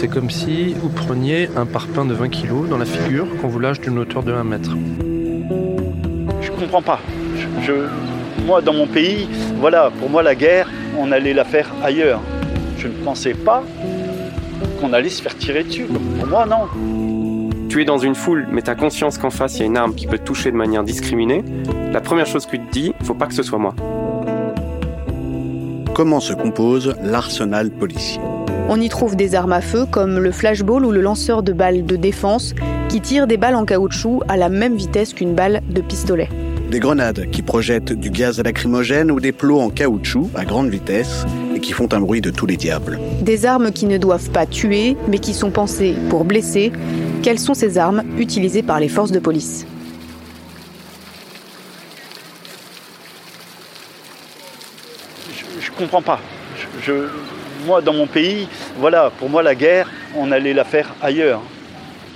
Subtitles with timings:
[0.00, 3.58] C'est comme si vous preniez un parpaing de 20 kg dans la figure qu'on vous
[3.58, 4.76] lâche d'une hauteur de 1 mètre.
[6.40, 7.00] Je comprends pas.
[7.62, 7.72] Je,
[8.46, 12.20] moi, dans mon pays, voilà, pour moi, la guerre, on allait la faire ailleurs.
[12.78, 13.64] Je ne pensais pas
[14.80, 15.86] qu'on allait se faire tirer dessus.
[16.20, 17.50] Pour moi, non.
[17.68, 19.76] Tu es dans une foule, mais tu as conscience qu'en face, il y a une
[19.76, 21.44] arme qui peut te toucher de manière discriminée.
[21.92, 23.74] La première chose que tu te dis, faut pas que ce soit moi.
[25.92, 28.20] Comment se compose l'arsenal policier?
[28.68, 31.86] On y trouve des armes à feu comme le flashball ou le lanceur de balles
[31.86, 32.54] de défense
[32.88, 36.28] qui tire des balles en caoutchouc à la même vitesse qu'une balle de pistolet.
[36.70, 41.24] Des grenades qui projettent du gaz lacrymogène ou des plots en caoutchouc à grande vitesse
[41.54, 43.00] et qui font un bruit de tous les diables.
[43.22, 46.70] Des armes qui ne doivent pas tuer, mais qui sont pensées pour blesser.
[47.22, 49.64] Quelles sont ces armes utilisées par les forces de police?
[55.34, 56.20] Je, je comprends pas.
[56.56, 57.08] Je, je-
[57.68, 61.42] moi, dans mon pays, voilà, pour moi, la guerre, on allait la faire ailleurs.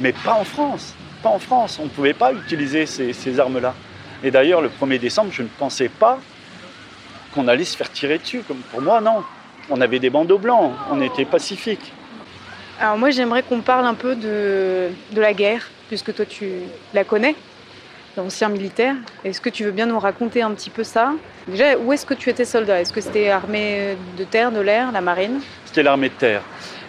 [0.01, 0.95] Mais pas en France.
[1.23, 1.79] Pas en France.
[1.79, 3.75] On ne pouvait pas utiliser ces, armes-là.
[4.25, 6.19] Et d'ailleurs, le 1er décembre, je ne pensais pas
[7.35, 8.43] qu'on allait se faire tirer dessus.
[8.49, 9.23] Comme pour moi, non.
[9.69, 10.73] On avait des bandeaux blancs.
[10.91, 11.93] On était pacifiques.
[12.81, 16.47] Alors moi j'aimerais qu'on parle un peu de la guerre, puisque toi tu
[16.95, 17.37] la connais,
[18.17, 18.95] l'ancien militaire.
[19.25, 21.13] Est-ce que tu veux bien nous raconter un petit peu ça?
[21.49, 22.81] Déjà, où est-ce que tu étais soldat?
[22.81, 25.41] Est-ce que c'était armée de terre, de l'air, la marine?
[25.65, 26.43] C'était l'armée de terre.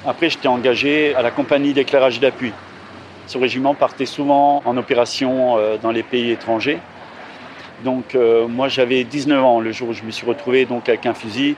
[0.05, 2.51] Après, j'étais engagé à la compagnie d'éclairage d'appui.
[3.25, 6.79] Ce régiment partait souvent en opération euh, dans les pays étrangers.
[7.85, 11.05] Donc, euh, moi, j'avais 19 ans le jour où je me suis retrouvé donc avec
[11.05, 11.55] un fusil.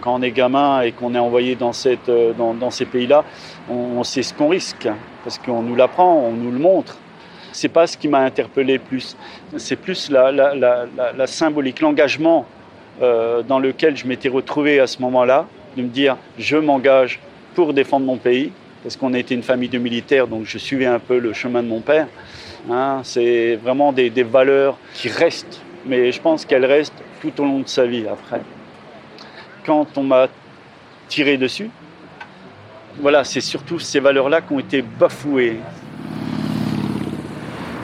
[0.00, 3.24] Quand on est gamin et qu'on est envoyé dans, euh, ces pays-là,
[3.68, 4.88] on sait ce qu'on risque
[5.24, 6.98] parce qu'on nous l'apprend, on nous le montre.
[7.58, 9.16] C'est pas ce qui m'a interpellé plus.
[9.56, 12.46] C'est plus la symbolique, l'engagement
[13.02, 15.44] euh, dans lequel je m'étais retrouvé à ce moment-là,
[15.76, 17.18] de me dire je m'engage
[17.56, 18.52] pour défendre mon pays,
[18.84, 21.66] parce qu'on était une famille de militaires, donc je suivais un peu le chemin de
[21.66, 22.06] mon père.
[22.70, 27.44] Hein, c'est vraiment des, des valeurs qui restent, mais je pense qu'elles restent tout au
[27.44, 28.40] long de sa vie après.
[29.66, 30.28] Quand on m'a
[31.08, 31.70] tiré dessus,
[33.00, 35.56] voilà, c'est surtout ces valeurs-là qui ont été bafouées.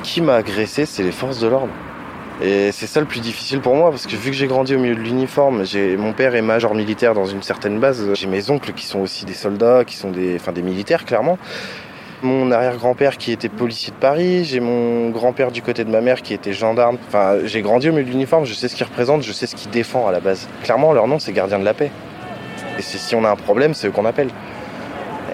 [0.05, 1.73] Qui m'a agressé, c'est les forces de l'ordre.
[2.43, 4.79] Et c'est ça le plus difficile pour moi, parce que vu que j'ai grandi au
[4.79, 8.51] milieu de l'uniforme, j'ai mon père est major militaire dans une certaine base, j'ai mes
[8.51, 11.39] oncles qui sont aussi des soldats, qui sont des, enfin des militaires clairement.
[12.23, 16.21] Mon arrière-grand-père qui était policier de Paris, j'ai mon grand-père du côté de ma mère
[16.21, 16.99] qui était gendarme.
[17.09, 19.57] Enfin, j'ai grandi au milieu de l'uniforme, je sais ce qu'ils représentent, je sais ce
[19.57, 20.49] qu'ils défendent à la base.
[20.65, 21.91] Clairement, leur nom c'est gardien de la paix.
[22.79, 24.29] Et si on a un problème, c'est eux qu'on appelle.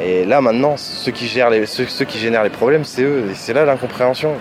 [0.00, 3.24] Et là maintenant, ceux qui, gèrent ceux, ceux qui génèrent les problèmes, c'est eux.
[3.30, 4.34] Et c'est là l'incompréhension.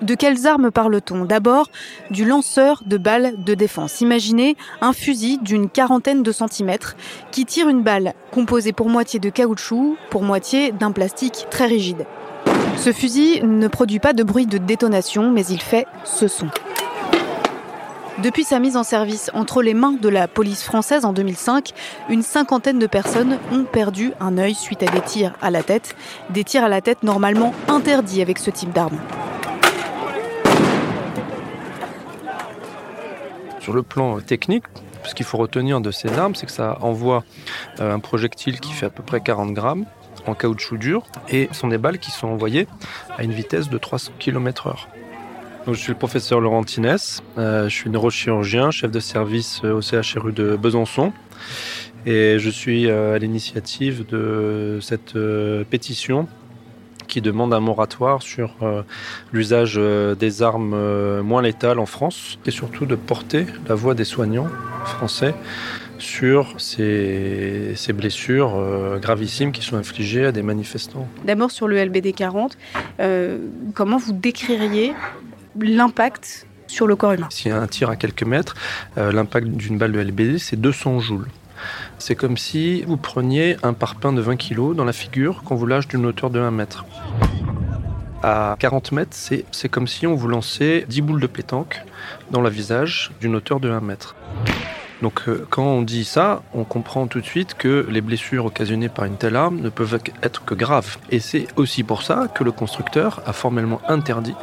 [0.00, 1.68] De quelles armes parle-t-on D'abord,
[2.10, 4.00] du lanceur de balles de défense.
[4.00, 6.96] Imaginez un fusil d'une quarantaine de centimètres
[7.30, 12.06] qui tire une balle composée pour moitié de caoutchouc, pour moitié d'un plastique très rigide.
[12.76, 16.48] Ce fusil ne produit pas de bruit de détonation, mais il fait ce son.
[18.22, 21.72] Depuis sa mise en service entre les mains de la police française en 2005,
[22.08, 25.96] une cinquantaine de personnes ont perdu un œil suite à des tirs à la tête,
[26.30, 29.00] des tirs à la tête normalement interdits avec ce type d'arme.
[33.58, 34.64] Sur le plan technique,
[35.02, 37.24] ce qu'il faut retenir de ces armes, c'est que ça envoie
[37.80, 39.86] euh, un projectile qui fait à peu près 40 grammes
[40.26, 42.68] en caoutchouc dur et sont des balles qui sont envoyées
[43.18, 44.86] à une vitesse de 300 km/h.
[45.66, 49.80] Je suis le professeur Laurent Tinès, euh, je suis neurochirurgien, chef de service euh, au
[49.80, 51.12] CHRU de Besançon
[52.04, 56.28] et je suis euh, à l'initiative de cette euh, pétition
[57.06, 58.56] qui demande un moratoire sur
[59.30, 59.78] l'usage
[60.18, 64.48] des armes moins létales en France et surtout de porter la voix des soignants
[64.86, 65.34] français
[65.98, 71.06] sur ces, blessures gravissimes qui sont infligées à des manifestants.
[71.24, 72.56] D'abord sur le LBD 40,
[73.00, 73.38] euh,
[73.74, 74.92] comment vous décririez
[75.60, 78.54] l'impact sur le corps humain S'il y a un tir à quelques mètres,
[78.98, 81.28] euh, l'impact d'une balle de LBD, c'est 200 joules.
[81.98, 85.66] C'est comme si vous preniez un parpaing de 20 kg dans la figure qu'on vous
[85.66, 86.84] lâche d'une hauteur de 1 mètre.
[88.22, 91.82] À 40 mètres, c'est c'est comme si on vous lançait 10 boules de pétanque
[92.30, 94.16] dans le visage d'une hauteur de 1 mètre.
[95.04, 98.88] Donc euh, quand on dit ça, on comprend tout de suite que les blessures occasionnées
[98.88, 100.96] par une telle arme ne peuvent être que graves.
[101.10, 104.34] Et c'est aussi pour ça que le constructeur a formellement interdit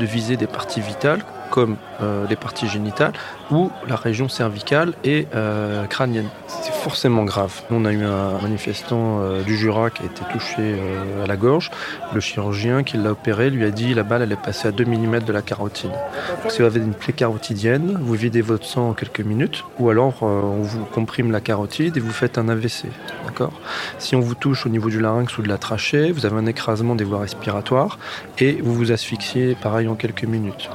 [0.00, 1.22] de viser des parties vitales
[1.56, 3.14] comme euh, les parties génitales
[3.50, 6.28] ou la région cervicale et euh, crânienne.
[6.48, 7.62] C'est forcément grave.
[7.70, 10.74] On a eu un manifestant euh, du Jura qui a été touché
[11.24, 11.70] à la gorge.
[12.12, 14.84] Le chirurgien qui l'a opéré lui a dit la balle elle est passée à 2
[14.84, 15.92] mm de la carotide.
[16.42, 19.88] Donc, si vous avez une plaie carotidienne, vous videz votre sang en quelques minutes ou
[19.88, 22.84] alors on vous comprime la carotide et vous faites un AVC.
[23.24, 23.54] D'accord?
[23.98, 26.46] Si on vous touche au niveau du larynx ou de la trachée, vous avez un
[26.46, 27.98] écrasement des voies respiratoires
[28.38, 30.68] et vous vous asphyxiez pareil en quelques minutes.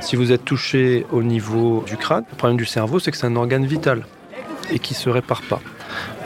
[0.00, 3.26] Si vous êtes touché au niveau du crâne, le problème du cerveau, c'est que c'est
[3.26, 4.06] un organe vital
[4.70, 5.60] et qui se répare pas.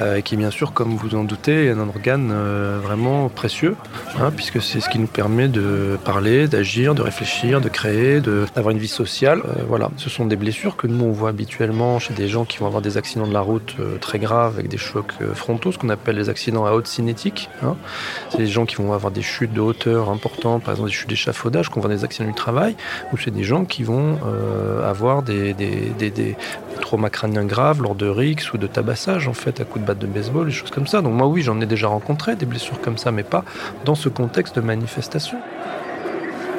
[0.00, 3.76] Euh, qui, bien sûr, comme vous en doutez, est un organe euh, vraiment précieux,
[4.18, 8.70] hein, puisque c'est ce qui nous permet de parler, d'agir, de réfléchir, de créer, d'avoir
[8.70, 9.42] une vie sociale.
[9.44, 12.58] Euh, voilà, ce sont des blessures que nous on voit habituellement chez des gens qui
[12.58, 15.88] vont avoir des accidents de la route très graves avec des chocs frontaux, ce qu'on
[15.90, 17.50] appelle les accidents à haute cinétique.
[17.62, 17.76] hein.
[18.30, 21.10] C'est des gens qui vont avoir des chutes de hauteur importantes, par exemple des chutes
[21.10, 22.74] d'échafaudage, qu'on voit des accidents du travail,
[23.12, 24.18] ou c'est des gens qui vont
[24.82, 25.54] avoir des,
[26.80, 30.46] traumas crâniens graves lors de rixes ou de tabassage, en fait, de batte de baseball,
[30.46, 31.02] des choses comme ça.
[31.02, 33.44] Donc moi, oui, j'en ai déjà rencontré des blessures comme ça, mais pas
[33.84, 35.38] dans ce contexte de manifestation.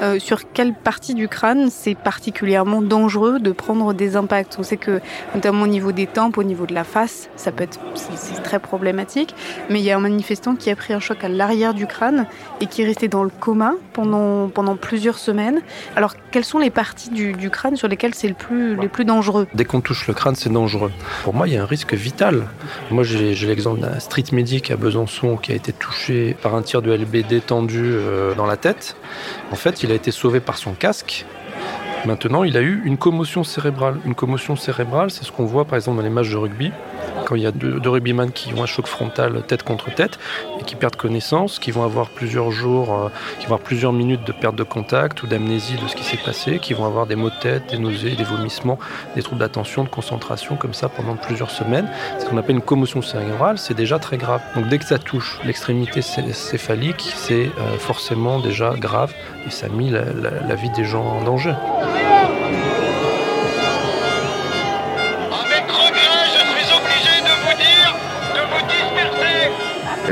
[0.01, 4.77] Euh, sur quelle partie du crâne c'est particulièrement dangereux de prendre des impacts On sait
[4.77, 4.99] que,
[5.35, 8.59] notamment au niveau des tempes, au niveau de la face, ça peut être c'est- très
[8.59, 9.35] problématique.
[9.69, 12.25] Mais il y a un manifestant qui a pris un choc à l'arrière du crâne
[12.59, 14.49] et qui est resté dans le coma pendant,
[14.81, 15.61] plusieurs semaines.
[15.95, 19.47] Alors, quelles sont les parties du, crâne sur lesquelles c'est le plus, les plus dangereux?
[19.53, 20.91] Dès qu'on touche le crâne, c'est dangereux.
[21.23, 22.47] Pour moi, il y a un risque vital.
[22.89, 26.61] Moi, j'ai j'ai l'exemple d'un street medic à Besançon qui a été touché par un
[26.61, 28.95] tir de LBD tendu euh, dans la tête.
[29.51, 31.25] En fait, il a été sauvé par son casque.
[32.05, 33.97] Maintenant, il a eu une commotion cérébrale.
[34.05, 36.71] Une commotion cérébrale, c'est ce qu'on voit par exemple dans les matchs de rugby.
[37.25, 37.91] Quand il y a deux, deux
[38.33, 40.19] qui ont un choc frontal tête contre tête
[40.59, 43.09] et qui perdent connaissance, qui vont avoir plusieurs jours, euh,
[43.39, 46.17] qui vont avoir plusieurs minutes de perte de contact ou d'amnésie de ce qui s'est
[46.17, 48.79] passé, qui vont avoir des maux de tête, des nausées, des vomissements,
[49.15, 51.89] des troubles d'attention, de concentration comme ça pendant plusieurs semaines.
[52.19, 54.41] Ce qu'on appelle une commotion cérébrale, c'est déjà très grave.
[54.55, 59.13] Donc dès que ça touche l'extrémité cé- céphalique, c'est euh, forcément déjà grave
[59.47, 61.53] et ça a la vie des gens en danger.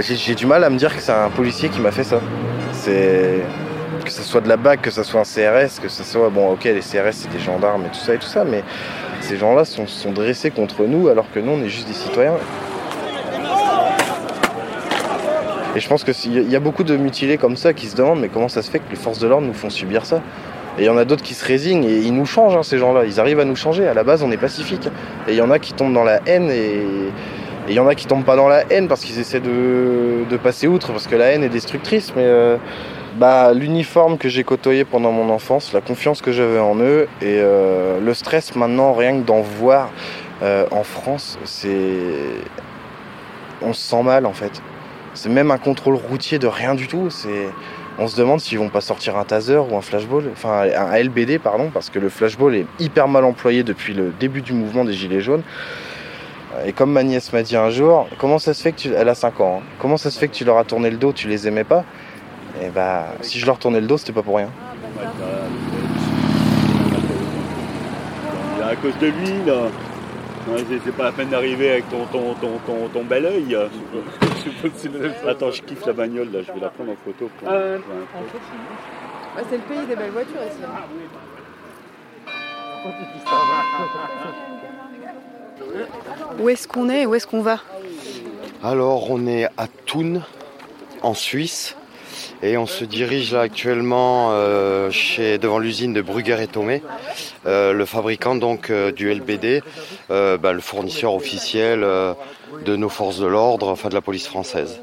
[0.02, 2.20] J'ai du mal à me dire que c'est un policier qui m'a fait ça.
[2.86, 6.54] Que ce soit de la BAC, que ce soit un CRS, que ce soit bon,
[6.54, 8.64] ok, les CRS c'est des gendarmes et tout ça et tout ça, mais
[9.20, 12.34] ces gens-là sont, dressés contre nous alors que nous on est juste des citoyens.
[15.76, 17.74] Et je pense que s'il y a- il y a beaucoup de mutilés comme ça
[17.74, 19.70] qui se demandent mais comment ça se fait que les forces de l'ordre nous font
[19.70, 20.22] subir ça?
[20.78, 22.78] Et il y en a d'autres qui se résignent et ils nous changent hein, ces
[22.80, 23.04] gens-là.
[23.06, 23.88] Ils arrivent à nous changer.
[23.88, 24.88] À la base on est pacifique.
[25.28, 26.82] Et il y en a qui tombent dans la haine et
[27.70, 30.26] et il y en a qui tombent pas dans la haine parce qu'ils essaient de,
[30.42, 32.14] passer outre, parce que la haine est destructrice.
[32.16, 32.58] Mais euh,
[33.18, 37.38] bah, l'uniforme que j'ai côtoyé pendant mon enfance, la confiance que j'avais en eux et
[37.38, 39.92] euh, le stress maintenant, rien que d'en voir
[40.42, 41.98] euh, en France, c'est.
[43.62, 44.64] On se sent mal en fait.
[45.14, 47.12] C'est même un contrôle routier de rien du tout.
[47.12, 47.50] C'est.
[48.00, 51.38] On se demande s'ils vont pas sortir un taser ou un flashball, enfin un LBD
[51.38, 54.94] pardon, parce que le flashball est hyper mal employé depuis le début du mouvement des
[54.94, 55.44] Gilets jaunes.
[56.66, 58.94] Et comme ma nièce m'a dit un jour, comment ça se fait que tu...
[58.94, 59.60] Elle a 5 ans.
[59.62, 59.66] hein.
[59.80, 61.84] Comment ça se fait que tu leur as tourné le dos, tu les aimais pas
[62.62, 64.50] Et bah, si je leur tournais le dos, c'était pas pour rien.
[68.64, 69.64] à cause de lui, là.
[70.84, 73.56] C'est- pas la peine d'arriver avec ton, ton, ton, ton, ton bel oeil.
[75.28, 76.40] Attends, je kiffe la bagnole, là.
[76.48, 77.30] Je vais la prendre en photo.
[77.40, 77.78] pour- Euh,
[79.50, 80.60] C'est le pays des belles voitures ici.
[86.40, 87.60] Où est-ce qu'on est et où est-ce qu'on va
[88.64, 90.22] Alors, on est à Thun,
[91.02, 91.76] en Suisse,
[92.42, 94.90] et on se dirige là actuellement euh,
[95.42, 96.82] devant l'usine de Brugger et Thomé,
[97.46, 99.62] euh, le fabricant donc euh, du LBD,
[100.10, 104.80] bah, le fournisseur officiel de nos forces de l'ordre, enfin de la police française.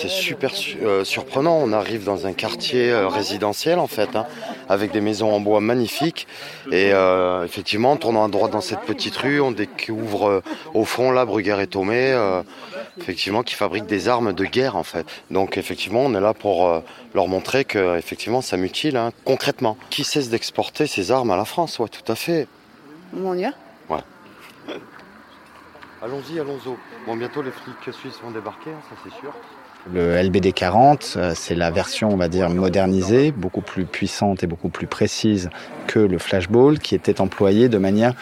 [0.00, 1.56] C'est super su- euh, surprenant.
[1.60, 4.26] On arrive dans un quartier euh, résidentiel en fait, hein,
[4.68, 6.28] avec des maisons en bois magnifiques.
[6.70, 11.10] Et euh, effectivement, en tournant à droite dans cette petite rue, on découvre au fond
[11.10, 12.42] là Brugger et Thomé, euh,
[12.98, 15.06] effectivement, qui fabriquent des armes de guerre en fait.
[15.32, 16.82] Donc effectivement, on est là pour
[17.14, 19.76] leur montrer que effectivement, ça mutile hein, concrètement.
[19.90, 21.80] Qui cesse d'exporter ces armes à la France?
[21.80, 22.46] Ouais, tout à fait.
[23.16, 23.50] On y va
[26.00, 26.70] Allons-y, allons-y.
[27.06, 29.32] Bon, bientôt les flics suisses vont débarquer, hein, ça c'est sûr.
[29.92, 34.46] Le LBD 40, euh, c'est la version, on va dire, modernisée, beaucoup plus puissante et
[34.46, 35.48] beaucoup plus précise
[35.86, 38.12] que le flashball, qui était employé de manière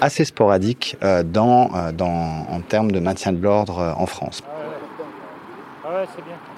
[0.00, 4.42] assez sporadique euh, dans, euh, dans, en termes de maintien de l'ordre en France.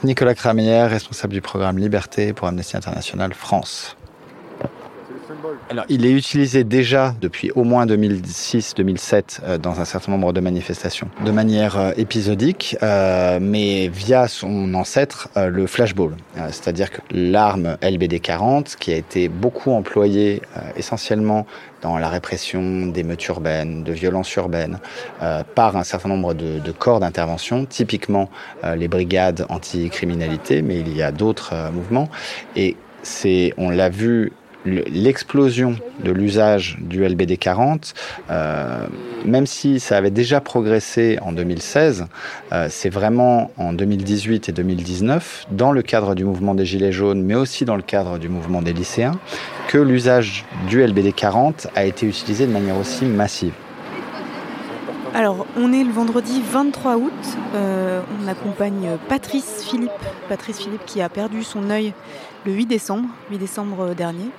[0.02, 3.96] Nicolas Cramière, responsable du programme Liberté pour Amnesty International France.
[5.70, 10.40] Alors, il est utilisé déjà depuis au moins 2006-2007 euh, dans un certain nombre de
[10.40, 16.12] manifestations, de manière euh, épisodique, euh, mais via son ancêtre, le flashball.
[16.48, 20.42] C'est-à-dire que l'arme LBD-40, qui a été beaucoup employée
[20.76, 21.46] essentiellement
[21.82, 24.78] dans la répression d'émeutes urbaines, de violences urbaines,
[25.54, 28.30] par un certain nombre de, corps d'intervention, typiquement
[28.76, 32.08] les brigades anticriminalité, mais il y a d'autres mouvements.
[32.54, 34.32] Et c'est, on l'a vu,
[34.66, 37.94] l'explosion de l'usage du LBD 40,
[38.30, 38.86] euh,
[39.24, 42.06] même si ça avait déjà progressé en 2016,
[42.52, 47.22] euh, c'est vraiment en 2018 et 2019, dans le cadre du mouvement des Gilets jaunes,
[47.22, 49.18] mais aussi dans le cadre du mouvement des lycéens,
[49.68, 53.52] que l'usage du LBD 40 a été utilisé de manière aussi massive.
[55.14, 57.10] Alors, on est le vendredi 23 août.
[57.54, 59.90] Euh, on accompagne Patrice Philippe.
[60.28, 61.94] Patrice Philippe qui a perdu son œil
[62.44, 64.30] le 8 décembre, 8 décembre dernier.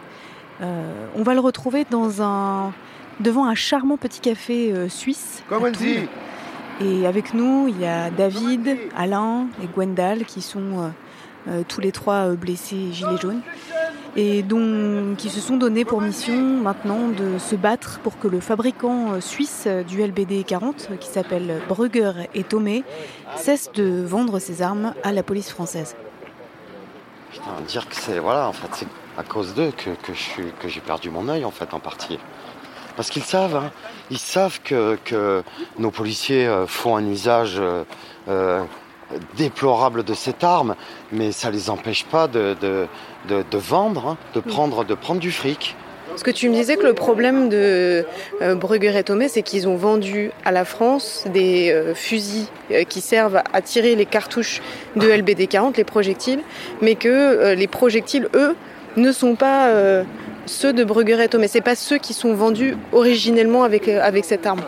[0.62, 2.74] Euh, on va le retrouver dans un,
[3.20, 5.44] devant un charmant petit café euh, suisse.
[5.50, 6.08] Toul.
[6.80, 10.90] Et avec nous, il y a David, Alain et Gwendal qui sont euh,
[11.50, 13.42] euh, tous les trois blessés gilets jaunes
[14.16, 18.40] et dont, qui se sont donnés pour mission maintenant de se battre pour que le
[18.40, 22.84] fabricant suisse du LBD 40, euh, qui s'appelle Brugger et Thomé,
[23.36, 25.96] cesse de vendre ses armes à la police française.
[27.32, 30.67] Putain, dire que c'est voilà, en fait, c'est à cause d'eux que, que je que
[30.67, 32.19] j'ai perdu mon œil en fait en partie.
[32.95, 33.71] Parce qu'ils savent, hein,
[34.09, 35.43] ils savent que, que
[35.77, 37.83] nos policiers euh, font un usage euh,
[38.27, 38.63] euh,
[39.36, 40.75] déplorable de cette arme,
[41.12, 42.88] mais ça les empêche pas de, de,
[43.29, 45.75] de, de vendre, hein, de prendre de prendre du fric.
[46.17, 48.03] Parce que tu me disais que le problème de
[48.41, 52.86] euh, Brugger et Thomé, c'est qu'ils ont vendu à la France des euh, fusils euh,
[52.86, 54.63] qui servent à tirer les cartouches
[54.95, 56.39] de LBD 40, les projectiles,
[56.81, 58.55] mais que euh, les projectiles, eux,
[58.98, 60.04] ne sont pas euh,
[60.46, 61.48] ceux de Brugger et Thomé.
[61.48, 64.62] C'est pas ceux qui sont vendus originellement avec, euh, avec cette arme.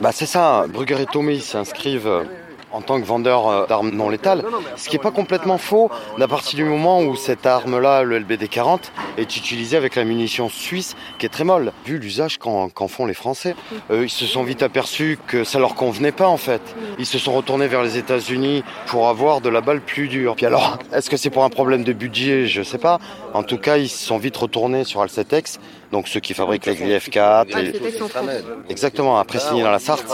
[0.00, 2.24] Bah c'est ça, Brugger et Thomé ils s'inscrivent euh,
[2.72, 4.44] en tant que vendeurs euh, d'armes non létales,
[4.76, 8.48] ce qui n'est pas complètement faux à partir du moment où cette arme-là, le LBD
[8.48, 13.06] 40, est utilisée avec la munition suisse qui est très molle, vu l'usage qu'en font
[13.06, 13.54] les Français.
[13.90, 16.62] Euh, ils se sont vite aperçus que ça leur convenait pas en fait.
[16.98, 20.34] Ils se sont retournés vers les États-Unis pour avoir de la balle plus dure.
[20.36, 22.46] Puis alors, est-ce que c'est pour un problème de budget?
[22.46, 22.98] Je sais pas.
[23.34, 25.58] En tout cas, ils se sont vite retournés sur Alcetex,
[25.90, 27.46] donc ceux qui fabriquent les Grille F4.
[27.48, 28.26] les- Alcetex en France.
[28.68, 30.06] Exactement, après signé dans la Sarthe,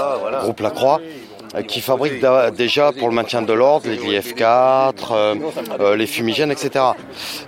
[0.42, 1.00] groupe Lacroix,
[1.66, 5.34] qui fabrique da- déjà pour le maintien de l'ordre les grilles F4, euh,
[5.80, 6.84] euh, les fumigènes, etc.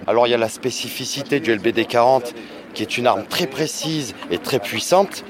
[0.07, 2.35] Alors il y a la spécificité du LBD 40,
[2.75, 5.25] qui est une arme très précise et très puissante,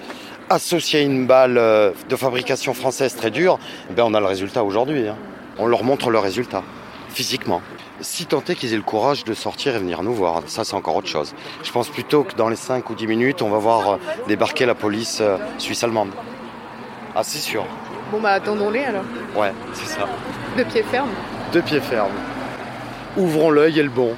[0.50, 3.58] associée à une balle euh, de fabrication française très dure,
[3.90, 5.08] eh ben on a le résultat aujourd'hui.
[5.08, 5.16] hein.
[5.58, 6.62] On leur montre le résultat,
[7.10, 7.60] physiquement.
[8.00, 10.74] Si tant est qu'ils aient le courage de sortir et venir nous voir, ça c'est
[10.74, 11.34] encore autre chose.
[11.62, 13.96] Je pense plutôt que dans les 5 ou 10 minutes, on va voir euh,
[14.26, 16.10] débarquer la police euh, suisse-allemande.
[17.14, 17.66] Ah c'est sûr,
[18.10, 19.04] Bon bah attendons-les alors,
[19.36, 20.08] ouais, c'est ça.
[20.58, 21.10] de pied ferme.
[21.52, 22.10] Deux pieds fermes.
[23.16, 24.16] Ouvrons l'œil et le bon.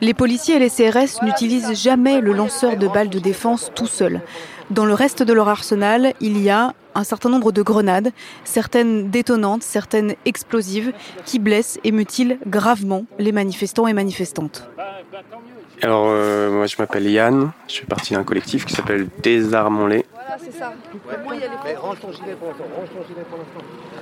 [0.00, 4.22] Les policiers et les CRS n'utilisent jamais le lanceur de balles de défense tout seul.
[4.70, 8.10] Dans le reste de leur arsenal, il y a un certain nombre de grenades,
[8.44, 10.92] certaines détonantes, certaines explosives,
[11.26, 14.68] qui blessent et mutilent gravement les manifestants et manifestantes.
[15.82, 17.52] Alors, euh, moi, je m'appelle Yann.
[17.68, 20.04] Je fais partie d'un collectif qui s'appelle Désarmons-les.
[20.12, 20.72] Voilà, c'est ça.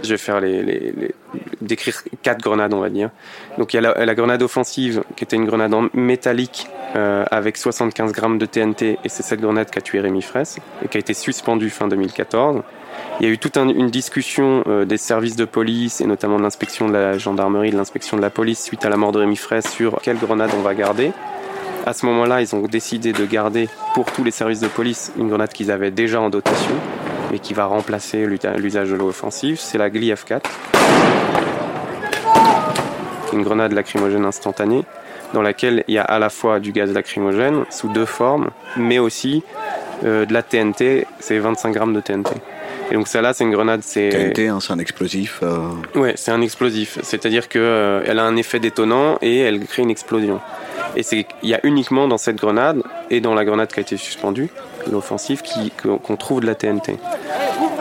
[0.02, 1.14] Je vais faire les, les- les-
[1.60, 3.10] décrire quatre grenades, on va dire.
[3.58, 6.66] Donc, il y a la, la grenade offensive, qui était une grenade en métallique
[6.96, 10.58] euh, avec 75 grammes de TNT, et c'est cette grenade qui a tué Rémi Fraisse
[10.84, 12.62] et qui a été suspendue fin 2014.
[13.20, 16.38] Il y a eu toute un- une discussion euh, des services de police et notamment
[16.38, 19.20] de l'inspection de la gendarmerie, de l'inspection de la police suite à la mort de
[19.20, 21.12] Rémi Fraisse sur quelle grenade on va garder.
[21.88, 25.30] À ce moment-là, ils ont décidé de garder pour tous les services de police une
[25.30, 26.74] grenade qu'ils avaient déjà en dotation,
[27.32, 29.58] mais qui va remplacer l'usage de l'eau offensive.
[29.58, 30.42] C'est la GLI F4,
[33.32, 34.84] une grenade lacrymogène instantanée,
[35.32, 38.98] dans laquelle il y a à la fois du gaz lacrymogène sous deux formes, mais
[38.98, 39.42] aussi
[40.04, 42.34] euh, de la TNT, c'est 25 grammes de TNT.
[42.90, 45.40] Et donc celle-là, c'est une grenade, c'est TNT, hein, c'est un explosif.
[45.42, 45.58] euh,
[45.94, 46.98] Ouais, c'est un explosif.
[47.02, 50.40] C'est-à-dire que euh, elle a un effet détonnant et elle crée une explosion.
[50.96, 53.82] Et c'est il y a uniquement dans cette grenade et dans la grenade qui a
[53.82, 54.48] été suspendue,
[54.90, 56.96] l'offensive, qui- qu'on trouve de la TNT.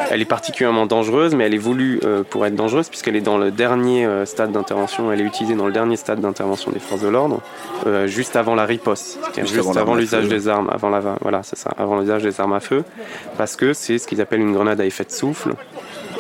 [0.10, 3.38] Elle est particulièrement dangereuse, mais elle est voulue euh, pour être dangereuse puisqu'elle est dans
[3.38, 5.12] le dernier euh, stade d'intervention.
[5.12, 7.42] Elle est utilisée dans le dernier stade d'intervention des forces de l'ordre,
[7.88, 11.42] euh, juste avant la riposte, c'est-à-dire Juste juste, avant l'usage des armes, avant la, voilà,
[11.44, 12.84] c'est ça, avant l'usage des armes à feu,
[13.38, 15.54] parce que c'est ce qu'ils appellent une grenade à effet de souffle,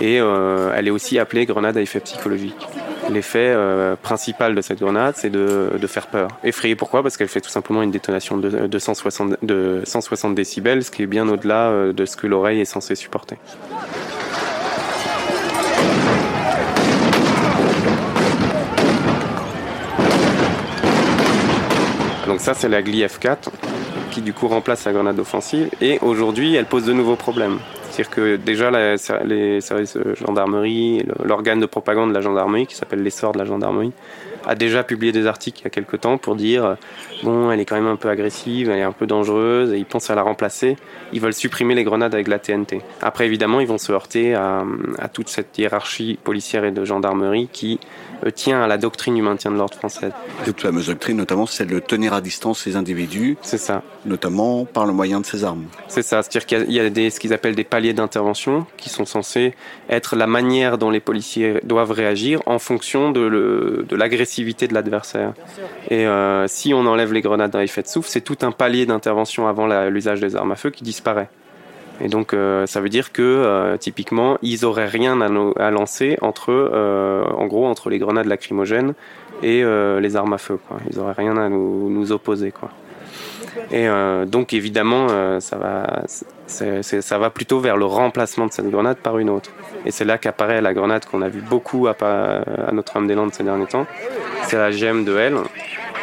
[0.01, 2.67] et euh, elle est aussi appelée grenade à effet psychologique.
[3.09, 6.27] L'effet euh, principal de cette grenade, c'est de, faire peur.
[6.43, 7.03] Effrayer pourquoi?
[7.03, 11.03] Parce qu'elle fait tout simplement une détonation de, de, 160, de 160 décibels, ce qui
[11.03, 13.37] est bien au-delà euh, de ce que l'oreille est censée supporter.
[22.27, 23.37] Donc ça, c'est la GLI F4
[24.11, 25.69] qui du coup remplace la grenade offensive.
[25.79, 27.59] Et aujourd'hui, elle pose de nouveaux problèmes.
[27.97, 28.69] C'est-à-dire que déjà,
[29.25, 33.45] les services de gendarmerie, l'organe de propagande de la gendarmerie, qui s'appelle l'essor de la
[33.45, 33.91] gendarmerie,
[34.45, 36.77] a déjà publié des articles il y a quelques temps pour dire
[37.23, 39.85] bon, elle est quand même un peu agressive, elle est un peu dangereuse, et ils
[39.85, 40.75] pensent à la remplacer.
[41.13, 42.81] Ils veulent supprimer les grenades avec la TNT.
[43.01, 44.63] Après, évidemment, ils vont se heurter à,
[44.99, 47.79] à toute cette hiérarchie policière et de gendarmerie qui
[48.25, 50.11] euh, tient à la doctrine du maintien de l'ordre français.
[50.45, 53.37] Cette fameuse doctrine, notamment, c'est de tenir à distance ces individus.
[53.41, 53.83] C'est ça.
[54.05, 55.65] Notamment par le moyen de ces armes.
[55.87, 56.21] C'est ça.
[56.23, 59.53] C'est-à-dire qu'il y a, des, ce qu'ils appellent des paliers d'intervention qui sont censés
[59.89, 65.33] être la manière dont les policiers doivent réagir en fonction de l'agressivité de l'adversaire.
[65.89, 68.85] Et euh, si on enlève les grenades dans effet de souffle, c'est tout un palier
[68.85, 71.29] d'intervention avant l'usage des armes à feu qui disparaît.
[71.99, 76.17] Et donc, euh, ça veut dire que euh, typiquement, ils auraient rien à, à lancer
[76.21, 76.51] entre,
[77.35, 78.93] en gros, entre les grenades lacrymogènes
[79.43, 80.59] et les armes à feu.
[80.67, 80.77] Quoi.
[80.89, 82.51] Ils auraient rien à nous, nous opposer.
[82.51, 82.69] Quoi.
[83.71, 83.87] Et
[84.27, 86.03] donc, évidemment, ça va,
[86.47, 89.51] ça va plutôt vers le remplacement de cette grenade par une autre.
[89.85, 91.95] Et c'est là qu'apparaît la grenade qu'on a vu beaucoup à,
[92.71, 93.85] Notre-Dame-des-Landes ces derniers temps.
[94.43, 95.43] C'est la GM2L,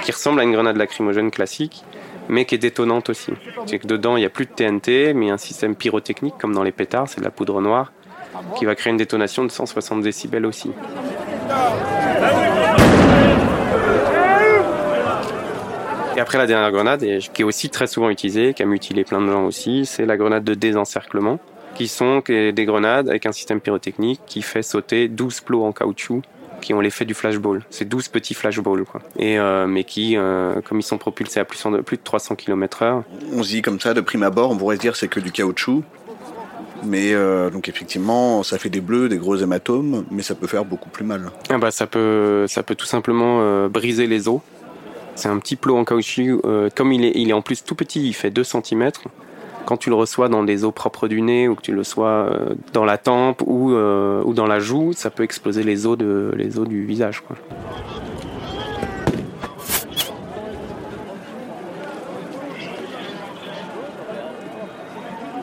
[0.02, 1.84] qui ressemble à une grenade lacrymogène classique,
[2.28, 3.32] mais qui est détonnante aussi.
[3.66, 6.62] C'est que dedans, il n'y a plus de TNT, mais un système pyrotechnique, comme dans
[6.62, 7.92] les pétards, c'est de la poudre noire,
[8.56, 10.70] qui va créer une détonation de 160 décibels aussi.
[16.16, 19.04] Et après la dernière grenade, et qui est aussi très souvent utilisée, qui a mutilé
[19.04, 21.40] plein de gens aussi, c'est la grenade de désencerclement,
[21.74, 26.22] qui sont des grenades avec un système pyrotechnique qui fait sauter 12 plots en caoutchouc
[26.60, 27.62] qui ont l'effet du flashball.
[27.68, 29.02] C'est 12 petits flashballs, quoi.
[29.18, 32.36] Et, euh, mais qui, euh, comme ils sont propulsés à plus, de, plus de 300
[32.36, 33.02] km heure.
[33.32, 35.30] On se dit comme ça, de prime abord, on pourrait se dire c'est que du
[35.30, 35.82] caoutchouc.
[36.84, 40.64] Mais euh, donc effectivement, ça fait des bleus, des gros hématomes, mais ça peut faire
[40.64, 41.30] beaucoup plus mal.
[41.50, 44.40] Ah bah ça peut, ça peut tout simplement briser les os.
[45.14, 46.40] C'est un petit plot en caoutchouc.
[46.44, 48.90] Euh, comme il est, il est en plus tout petit, il fait 2 cm
[49.64, 52.08] quand tu le reçois dans des os propres du nez ou que tu le reçois
[52.08, 55.96] euh, dans la tempe ou, euh, ou dans la joue, ça peut exploser les os,
[55.96, 57.22] de, les du visage.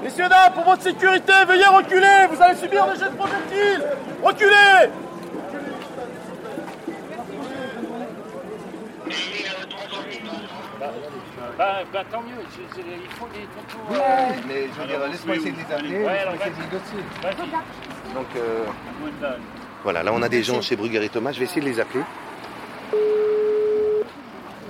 [0.04, 3.84] Messieurs, dames, pour votre sécurité, veuillez reculer Vous allez subir des jets de projectiles
[4.24, 4.90] Reculez
[11.58, 13.98] Bah, bah, tant mieux, je, je, il faut des photos.
[14.00, 16.62] Ouais, mais je veux dire, laisse-moi essayer de les appeler, Ouais, laisse-moi alors, essayer de
[16.62, 17.04] négocier.
[17.22, 18.14] Vas-y.
[18.14, 18.66] Donc, euh,
[19.84, 21.80] voilà, là on a des gens chez Brugger et Thomas, je vais essayer de les
[21.80, 22.04] appeler.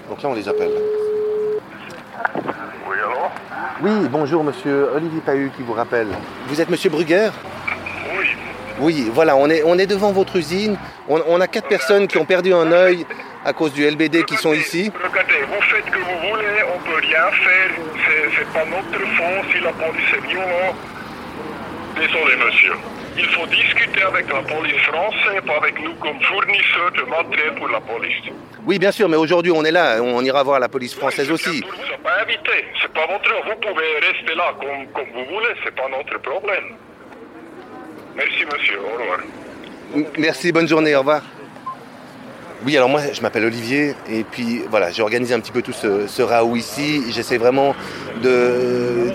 [0.09, 0.71] Donc là on les appelle.
[2.87, 3.31] Oui, alors
[3.81, 6.07] Oui, bonjour monsieur Olivier Pahu qui vous rappelle.
[6.47, 7.29] Vous êtes monsieur Brugger
[8.17, 8.25] Oui.
[8.79, 10.77] Oui, voilà, on est, on est devant votre usine.
[11.07, 13.05] On, on a quatre personnes qui ont perdu un œil
[13.43, 14.91] à cause du LBD qui sont ici.
[15.03, 17.69] Regardez, vous faites ce que vous voulez, on peut rien faire.
[18.37, 20.75] C'est, pas notre faute si la police est violente.
[21.95, 22.73] Désolé, monsieur.
[23.17, 27.67] Il faut discuter avec la police française, pas avec nous comme fournisseurs de matériel pour
[27.67, 28.31] la police.
[28.65, 31.61] Oui, bien sûr, mais aujourd'hui on est là, on ira voir la police française aussi.
[31.61, 32.65] Vous n'êtes pas invité.
[32.81, 33.29] C'est pas votre.
[33.29, 36.75] Vous pouvez rester là comme, comme vous voulez, c'est pas notre problème.
[38.15, 38.79] Merci, monsieur.
[38.79, 39.19] Au revoir.
[40.17, 41.21] Merci, bonne journée, au revoir.
[42.63, 45.73] Oui, alors moi je m'appelle Olivier et puis voilà, j'ai organisé un petit peu tout
[45.73, 47.01] ce, ce raout ici.
[47.09, 47.73] J'essaie vraiment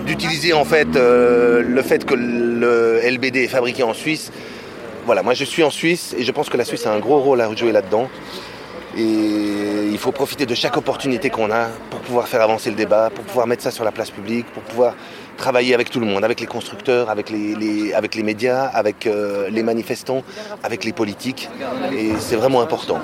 [0.05, 4.33] d'utiliser en fait euh, le fait que le LBD est fabriqué en Suisse.
[5.05, 7.19] Voilà, moi je suis en Suisse et je pense que la Suisse a un gros
[7.19, 8.09] rôle à jouer là-dedans.
[8.97, 9.03] Et
[9.91, 13.23] il faut profiter de chaque opportunité qu'on a pour pouvoir faire avancer le débat, pour
[13.23, 14.93] pouvoir mettre ça sur la place publique, pour pouvoir
[15.37, 19.07] travailler avec tout le monde, avec les constructeurs, avec les, les- avec les médias, avec
[19.07, 20.23] euh, les manifestants,
[20.63, 21.49] avec les politiques.
[21.93, 22.99] Et c'est vraiment important.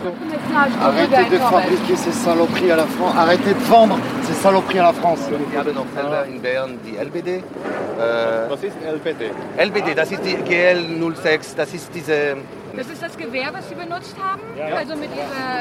[0.81, 3.13] Arrêtez de fabriquer ces saloperies à la France.
[3.17, 5.19] Arrêtez de vendre ces saloperies à la France.
[5.51, 7.43] Wir haben noch selber in Bern die LBD.
[8.49, 9.31] Was ist LBD?
[9.57, 12.35] LBD, das ist die GL06, das ist diese...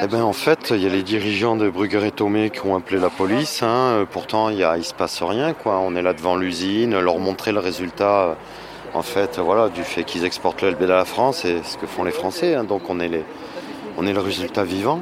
[0.05, 2.75] Eh ben, en fait, il y a les dirigeants de Brugger et Tomé qui ont
[2.77, 3.63] appelé la police.
[3.63, 3.67] hein.
[4.01, 5.53] Euh, Pourtant, il ne se passe rien.
[5.53, 5.79] Quoi.
[5.85, 8.35] On est là devant l'usine, leur montrer le résultat euh,
[8.95, 11.87] en fait, voilà, du fait qu'ils exportent le LBD à la France et ce que
[11.87, 12.55] font les Français.
[12.55, 12.65] hein.
[12.65, 13.25] Donc, on est, les,
[13.99, 15.01] on est le résultat vivant.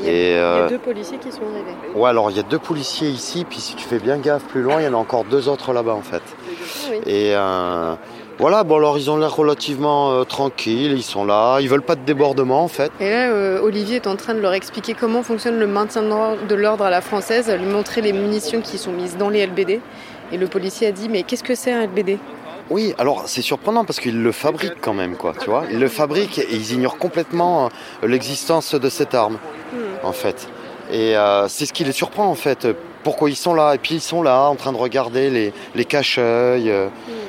[0.00, 1.74] Il y a, Et, il y a euh, deux policiers qui sont arrivés.
[1.96, 4.62] Ouais, alors il y a deux policiers ici, puis si tu fais bien gaffe plus
[4.62, 6.22] loin, il y en a encore deux autres là-bas en fait.
[6.90, 6.96] Oui.
[7.06, 7.94] Et, euh,
[8.38, 11.96] Voilà, bon alors ils ont l'air relativement euh, tranquilles, ils sont là, ils veulent pas
[11.96, 12.92] de débordement en fait.
[13.00, 16.54] Et là, euh, Olivier est en train de leur expliquer comment fonctionne le maintien de
[16.54, 19.80] l'ordre à la française, lui montrer les munitions qui sont mises dans les LBD.
[20.30, 22.18] Et le policier a dit, mais qu'est-ce que c'est un LBD
[22.70, 25.64] oui, alors c'est surprenant parce qu'ils le fabriquent quand même, quoi, tu vois.
[25.70, 27.70] Ils le fabriquent et ils ignorent complètement
[28.02, 29.38] euh, l'existence de cette arme,
[29.72, 29.78] hmm.
[30.06, 30.48] en fait.
[30.92, 32.68] Et euh, c'est ce qui les surprend, en fait.
[33.04, 35.84] Pourquoi ils sont là Et puis ils sont là, en train de regarder les, les
[35.86, 36.70] cache-œils.
[36.70, 36.88] Euh.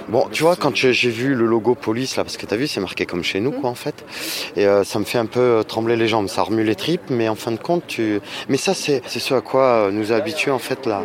[0.10, 2.82] Bon, tu vois, quand j'ai vu le logo police, là, parce que t'as vu, c'est
[2.82, 4.04] marqué comme chez nous, quoi, en fait.
[4.56, 6.28] Et ça me fait un peu trembler les jambes.
[6.28, 8.20] Ça remue les tripes, mais en fin de compte, tu.
[8.48, 11.04] Mais ça, c'est ce à quoi nous a habitués, en fait, là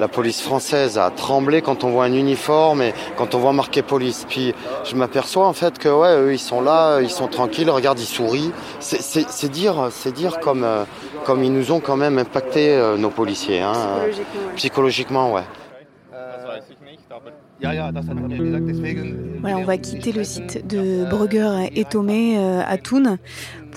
[0.00, 3.82] la police française a tremblé quand on voit un uniforme et quand on voit marqué
[3.82, 4.26] police.
[4.28, 7.98] Puis je m'aperçois en fait que ouais, eux ils sont là, ils sont tranquilles, regarde,
[7.98, 8.52] ils sourient.
[8.80, 10.84] C'est dire, c'est dire comme euh,
[11.24, 13.60] comme ils nous ont quand même impacté euh, nos policiers.
[13.60, 14.54] Hein, Psychologiquement.
[14.56, 15.42] Psychologiquement, ouais.
[19.40, 23.18] Voilà, on va quitter le site de Brugger et Tomé euh, à Thun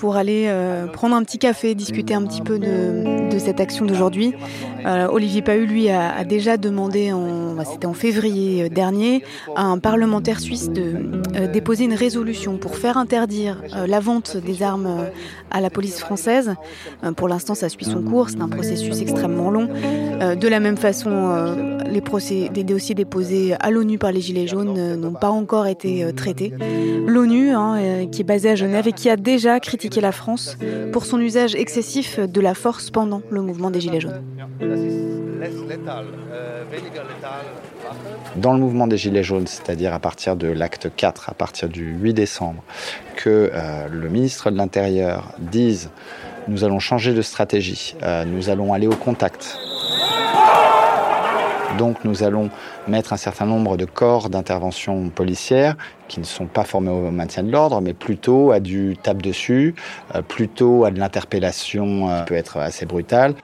[0.02, 4.34] pour aller euh, prendre un petit café, discuter un petit peu de, cette action d'aujourd'hui.
[4.84, 7.12] Euh, Olivier Pahu, lui, a, déjà demandé,
[7.56, 9.22] bah, c'était en février euh, dernier,
[9.54, 15.06] à un parlementaire suisse de déposer une résolution pour faire interdire la vente des armes
[15.52, 16.54] à la police française.
[17.16, 19.68] pour l'instant, ça suit son cours, c'est un processus extrêmement long.
[19.68, 21.54] de la même façon,
[21.88, 26.52] les, procès, dossiers déposés à l'ONU par les Gilets jaunes n'ont pas encore été traités.
[27.06, 30.56] L'ONU, hein, qui est basée à Genève et qui a déjà critiqué la France
[30.92, 34.22] pour son usage excessif de la force pendant le mouvement des Gilets jaunes.
[38.36, 41.92] Dans le mouvement des Gilets jaunes, c'est-à-dire à partir de l'acte 4, à partir du
[42.00, 42.62] 8 décembre,
[43.16, 45.90] que euh, le ministre de l'Intérieur dise
[46.48, 49.58] nous allons changer de stratégie, euh, nous allons aller au contact,
[51.78, 52.50] donc nous allons
[52.88, 55.76] mettre un certain nombre de corps d'intervention policière
[56.08, 59.74] qui ne sont pas formés au maintien de l'ordre, mais plutôt à du tape dessus,
[60.14, 63.34] euh, plutôt à de l'interpellation euh, qui peut être assez brutale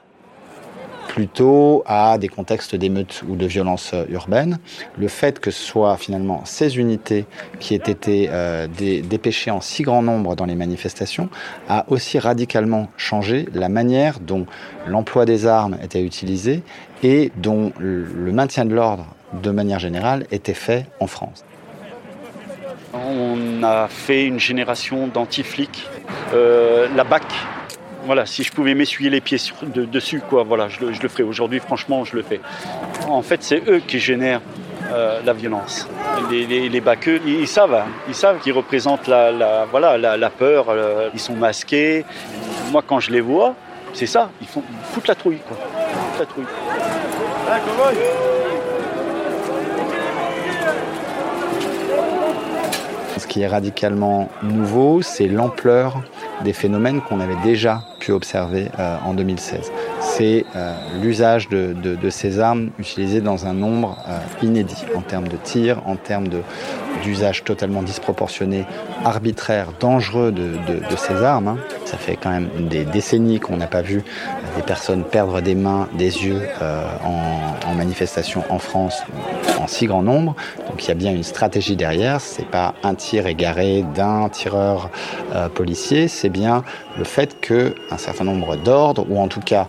[1.08, 4.58] plutôt à des contextes d'émeutes ou de violences euh, urbaines.
[4.98, 7.24] Le fait que ce soit finalement ces unités
[7.58, 8.30] qui aient été
[9.02, 11.30] dépêchées en si grand nombre dans les manifestations
[11.68, 14.44] a aussi radicalement changé la manière dont
[14.86, 16.62] l'emploi des armes était utilisé
[17.02, 21.44] et dont le maintien de l'ordre de manière générale était fait en France.
[22.94, 25.87] On a fait une génération d'anti-flics.
[26.32, 27.22] Euh, la BAC,
[28.06, 29.38] voilà, si je pouvais m'essuyer les pieds
[29.74, 31.22] dessus, quoi, voilà, je le, ferais.
[31.22, 32.40] Aujourd'hui, franchement, je le fais.
[33.06, 34.40] En fait, c'est eux qui génèrent
[34.90, 35.87] euh, la violence.
[36.30, 36.82] Les, les,
[37.26, 37.87] ils, savent, hein.
[38.08, 42.04] ils savent qu'ils représentent la, voilà, la, peur, euh, ils sont masqués.
[42.72, 43.54] Moi, quand je les vois,
[43.92, 45.58] c'est ça, ils, font, foutent la trouille, quoi.
[53.16, 56.02] Ce qui est radicalement nouveau, c'est l'ampleur
[56.42, 59.70] des phénomènes qu'on avait déjà pu observer euh, en 2016.
[60.00, 65.37] C'est euh, l'usage de, ces armes utilisées dans un nombre euh, inédit en termes de
[65.37, 66.28] tirs, en termes
[67.09, 68.66] d'usage totalement disproportionné,
[69.05, 71.49] arbitraire, dangereux de, ces armes.
[71.49, 71.59] Hein.
[71.85, 74.05] Ça fait quand même des décennies qu'on n'a pas vu
[74.57, 79.03] des personnes perdre des mains, des yeux en, en manifestation en France
[79.61, 80.35] en si grand nombre.
[80.68, 82.21] Donc il y a bien une stratégie derrière.
[82.21, 84.90] C'est pas un tir égaré d'un tireur
[85.55, 86.62] policier, c'est bien
[86.99, 89.68] le fait qu'un certain nombre d'ordres, ou en tout cas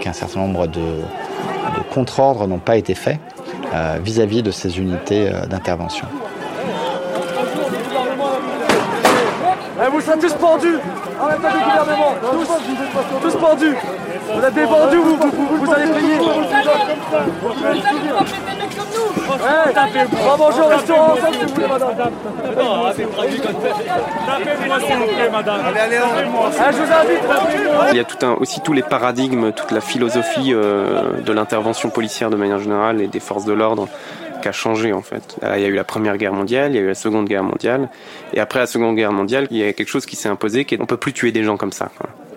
[0.00, 0.80] qu'un certain nombre de,
[1.92, 3.18] contre-ordres n'ont pas été faits
[3.72, 6.06] euh, vis-à-vis de ces unités euh, d'intervention.
[9.76, 10.78] Eh, vous serez tous pendus.
[11.20, 13.76] En même temps du gouvernement Tous, tous pendus.
[14.34, 16.18] Vous êtes des vendus, vous, vous, vous, allez payer
[19.24, 19.72] Ouais,
[20.36, 21.94] bonjour au restaurant ensemble vous voulez, madame.
[22.56, 23.08] Non, c'est
[24.26, 25.60] Tapez-moi s'il vous plaît, madame.
[25.66, 26.24] Allez, allez, allez.
[26.24, 27.90] Je vous invite.
[27.92, 31.90] Il y a tout un, aussi tous les paradigmes, toute la philosophie euh, de l'intervention
[31.90, 33.88] policière de manière générale et des forces de l'ordre
[34.48, 35.36] a changé en fait.
[35.42, 37.44] Il y a eu la Première Guerre mondiale, il y a eu la Seconde Guerre
[37.44, 37.88] mondiale,
[38.32, 40.74] et après la Seconde Guerre mondiale, il y a quelque chose qui s'est imposé, qui
[40.74, 41.90] est on peut plus tuer des gens comme ça.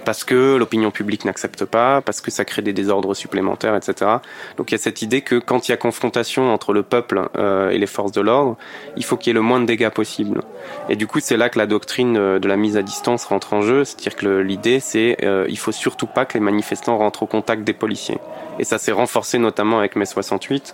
[0.08, 4.10] Parce que l'opinion publique n'accepte pas, parce que ça crée des désordres supplémentaires, etc.
[4.56, 7.28] Donc il y a cette idée que quand il y a confrontation entre le peuple
[7.36, 8.56] euh, et les forces de l'ordre,
[8.96, 10.44] il faut qu'il y ait le moins de dégâts possible.
[10.88, 13.54] Et du coup, c'est là que la doctrine euh, de la mise à distance rentre
[13.54, 17.24] en jeu, c'est-à-dire que l'idée, c'est euh, il faut surtout pas que les manifestants rentrent
[17.24, 18.20] au contact des policiers.
[18.60, 20.74] Et ça s'est renforcé notamment avec mai 68,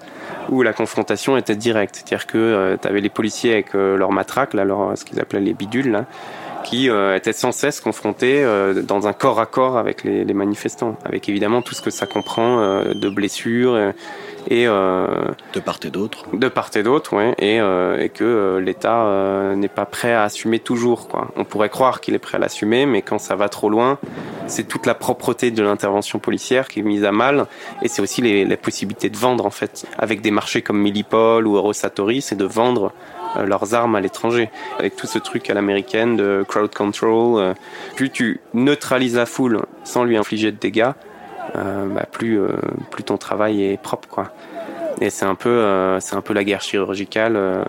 [0.49, 4.53] où la confrontation était directe, c'est-à-dire que euh, tu avais les policiers avec leurs matraques,
[4.53, 6.05] là, leur, ce qu'ils appelaient les bidules, là,
[6.63, 10.33] qui euh, étaient sans cesse confrontés euh, dans un corps à corps avec les, les,
[10.33, 13.77] manifestants, avec évidemment tout ce que ça comprend euh, de blessures
[14.49, 16.25] et, de part et d'autre.
[16.33, 21.07] De part et d'autre, ouais, et, et que l'État n'est pas prêt à assumer toujours.
[21.07, 21.29] Quoi.
[21.37, 23.99] On pourrait croire qu'il est prêt à l'assumer, mais quand ça va trop loin,
[24.47, 27.45] c'est toute la propreté de l'intervention policière qui est mise à mal,
[27.81, 31.47] et c'est aussi les, les possibilités de vendre en fait, avec des marchés comme Millipol
[31.47, 33.12] ou Eurosatori, c'est de vendre euh,
[33.45, 34.49] leurs armes à l'étranger.
[34.79, 37.53] Avec tout ce truc à l'américaine de crowd control, euh,
[37.95, 40.91] plus tu neutralises la foule sans lui infliger de dégâts,
[41.55, 42.39] euh, bah, plus,
[42.91, 44.07] plus ton travail est propre.
[44.07, 44.31] quoi.
[45.01, 47.65] Et c'est un peu, un peu la guerre chirurgicale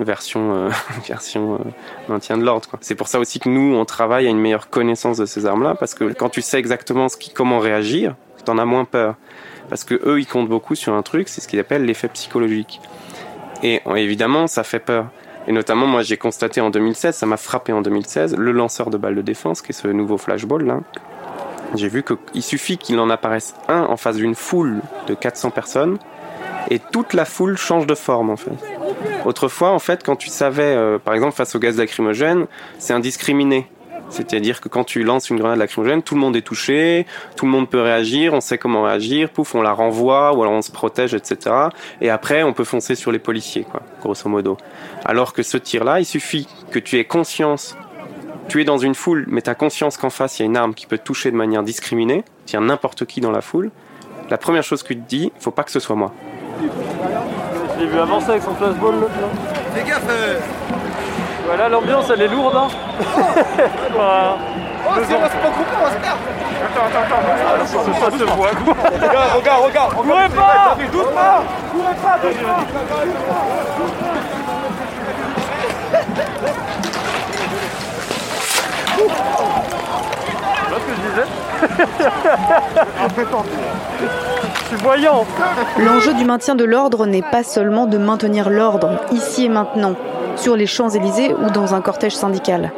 [0.00, 0.68] version,
[1.08, 1.60] version
[2.08, 2.68] maintien de l'ordre.
[2.80, 5.76] C'est pour ça aussi que nous, on travaille à une meilleure connaissance de ces armes-là,
[5.76, 9.16] parce que quand tu sais exactement ce qui, comment réagir, t'en as moins peur.
[9.68, 12.80] Parce que eux, ils comptent beaucoup sur un truc, c'est ce qu'ils appellent l'effet psychologique.
[13.64, 15.06] Et évidemment, ça fait peur.
[15.48, 18.98] Et notamment, moi, j'ai constaté en 2016, ça m'a frappé en 2016, le lanceur de
[18.98, 20.80] balles de défense, qui est ce nouveau flashball là.
[21.74, 25.98] J'ai vu qu'il suffit qu'il en apparaisse un en face d'une foule de 400 personnes,
[26.70, 28.52] et toute la foule change de forme en fait.
[29.24, 32.46] Autrefois, en fait, quand tu savais, euh, par exemple, face au gaz lacrymogène,
[32.78, 33.66] c'est indiscriminé.
[34.14, 37.04] C'est-à-dire que quand tu lances une grenade lacrymogène, tout le monde est touché,
[37.36, 40.54] tout le monde peut réagir, on sait comment réagir, pouf, on la renvoie, ou alors
[40.54, 41.52] on se protège, etc.
[42.00, 44.56] Et après, on peut foncer sur les policiers, quoi, grosso modo.
[45.04, 47.76] Alors que ce tir-là, il suffit que tu aies conscience,
[48.46, 50.56] tu es dans une foule, mais tu as conscience qu'en face, il y a une
[50.56, 53.72] arme qui peut te toucher de manière discriminée, tient n'importe qui dans la foule.
[54.30, 56.12] La première chose que tu te dis, il faut pas que ce soit moi.
[56.60, 59.06] Je l'ai vu avancer avec son flashball, là.
[59.74, 60.38] Fais gaffe euh.
[61.46, 62.56] Voilà, l'ambiance elle est lourde.
[62.56, 62.68] Hein.
[63.92, 64.36] voilà.
[64.86, 66.18] Oh, c'est pas coupé, on va se perdre.
[66.64, 67.66] Attends, attends, attends.
[67.66, 68.50] Ça se voit.
[68.50, 69.94] Regarde, regarde, regarde.
[69.94, 72.60] Courez pas Doucement Courez pas, doucement
[78.96, 81.26] Tu vois ce que je disais?
[84.62, 85.26] Je suis voyant
[85.78, 89.94] L'enjeu du maintien de l'ordre n'est pas seulement de maintenir l'ordre, ici et maintenant,
[90.36, 92.72] sur les Champs-Élysées ou dans un cortège syndical.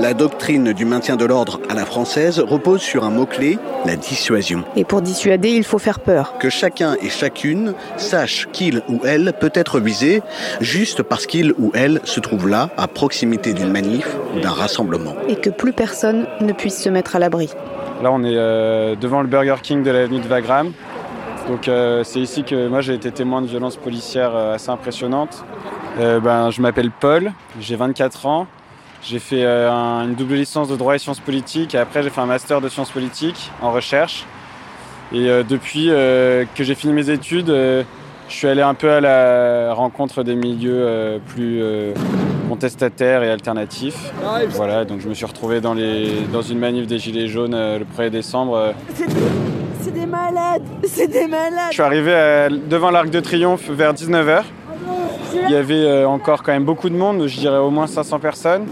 [0.00, 4.64] La doctrine du maintien de l'ordre à la française repose sur un mot-clé, la dissuasion.
[4.74, 6.38] Et pour dissuader, il faut faire peur.
[6.38, 10.22] Que chacun et chacune sache qu'il ou elle peut être visé
[10.60, 15.14] juste parce qu'il ou elle se trouve là, à proximité d'une manif ou d'un rassemblement.
[15.28, 17.50] Et que plus personne ne puisse se mettre à l'abri.
[18.02, 20.72] Là, on est euh, devant le Burger King de l'avenue de Wagram.
[21.48, 25.44] Donc euh, c'est ici que moi j'ai été témoin de violences policières euh, assez impressionnantes.
[25.98, 28.46] Euh, ben, je m'appelle Paul, j'ai 24 ans.
[29.02, 32.20] J'ai fait un, une double licence de droit et sciences politiques et après j'ai fait
[32.20, 34.26] un master de sciences politiques en recherche.
[35.12, 37.84] Et depuis que j'ai fini mes études, je
[38.28, 41.62] suis allé un peu à la rencontre des milieux plus
[42.48, 44.12] contestataires et alternatifs.
[44.50, 47.86] Voilà, donc je me suis retrouvé dans, les, dans une manif des Gilets jaunes le
[47.98, 48.74] 1er décembre.
[49.82, 51.68] C'est des malades, c'est des malades.
[51.68, 54.42] Je suis arrivé à, devant l'Arc de Triomphe vers 19h.
[55.44, 58.18] Il y avait euh, encore quand même beaucoup de monde, je dirais au moins 500
[58.18, 58.66] personnes.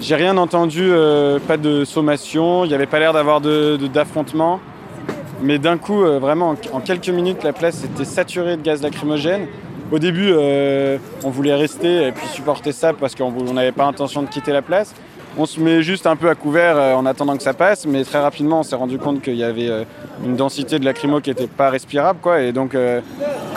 [0.00, 4.56] J'ai rien entendu, euh, pas de sommation, il n'y avait pas l'air d'avoir d'affrontement.
[4.56, 8.62] De, Mais d'un coup, euh, vraiment, en, en, quelques minutes, la place était saturée de
[8.62, 9.46] gaz lacrymogène.
[9.92, 14.22] Au début, euh, on voulait rester et puis supporter ça parce qu'on n'avait pas intention
[14.22, 14.94] de quitter la place.
[15.36, 18.04] On se met juste un peu à couvert euh, en attendant que ça passe, mais
[18.04, 19.82] très rapidement, on s'est rendu compte qu'il y avait euh,
[20.24, 22.40] une densité de lacrymo qui n'était pas respirable, quoi.
[22.40, 23.00] Et donc, euh,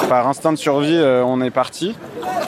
[0.10, 1.96] par instinct de survie, on est parti.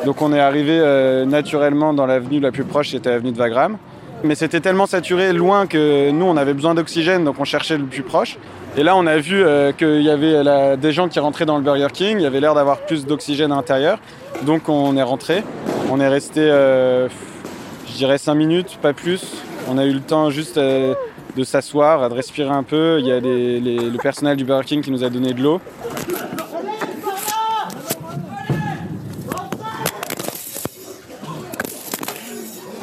[0.06, 0.80] Donc, on est arrivé
[1.28, 3.78] naturellement dans l'avenue la plus proche, c'était l'avenue de Wagram.
[4.24, 7.84] Mais c'était tellement saturé, loin, que nous, on avait besoin d'oxygène, donc on cherchait le
[7.84, 8.38] plus proche.
[8.78, 9.44] Et là, on a vu
[9.78, 12.18] qu'il y avait des gens qui rentraient dans le Burger King.
[12.20, 14.00] Il y avait l'air d'avoir plus d'oxygène à l'intérieur.
[14.44, 15.44] Donc, on est rentré.
[15.92, 16.50] On est resté,
[18.00, 19.22] dirais, 5 minutes, pas plus.
[19.68, 20.96] On a eu le temps juste euh,
[21.36, 22.98] de s'asseoir, de respirer un peu.
[23.00, 25.42] Il y a les, les, le personnel du Burger King qui nous a donné de
[25.42, 25.60] l'eau.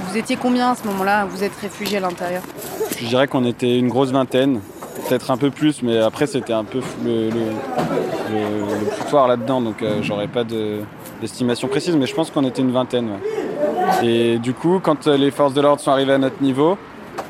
[0.08, 1.24] Vous étiez combien à ce moment-là?
[1.24, 2.42] Vous êtes réfugiés à l'intérieur?
[3.00, 4.60] Je dirais qu'on était une grosse vingtaine,
[5.08, 7.40] peut-être un peu plus, mais après c'était un peu le, le,
[8.32, 12.44] le, le foutoir là-dedans, donc euh, j'aurais pas d'estimation de, précise, mais je pense qu'on
[12.44, 13.08] était une vingtaine.
[13.08, 13.55] Ouais.
[14.02, 16.76] Et du coup, quand les forces de l'ordre sont arrivées à notre niveau,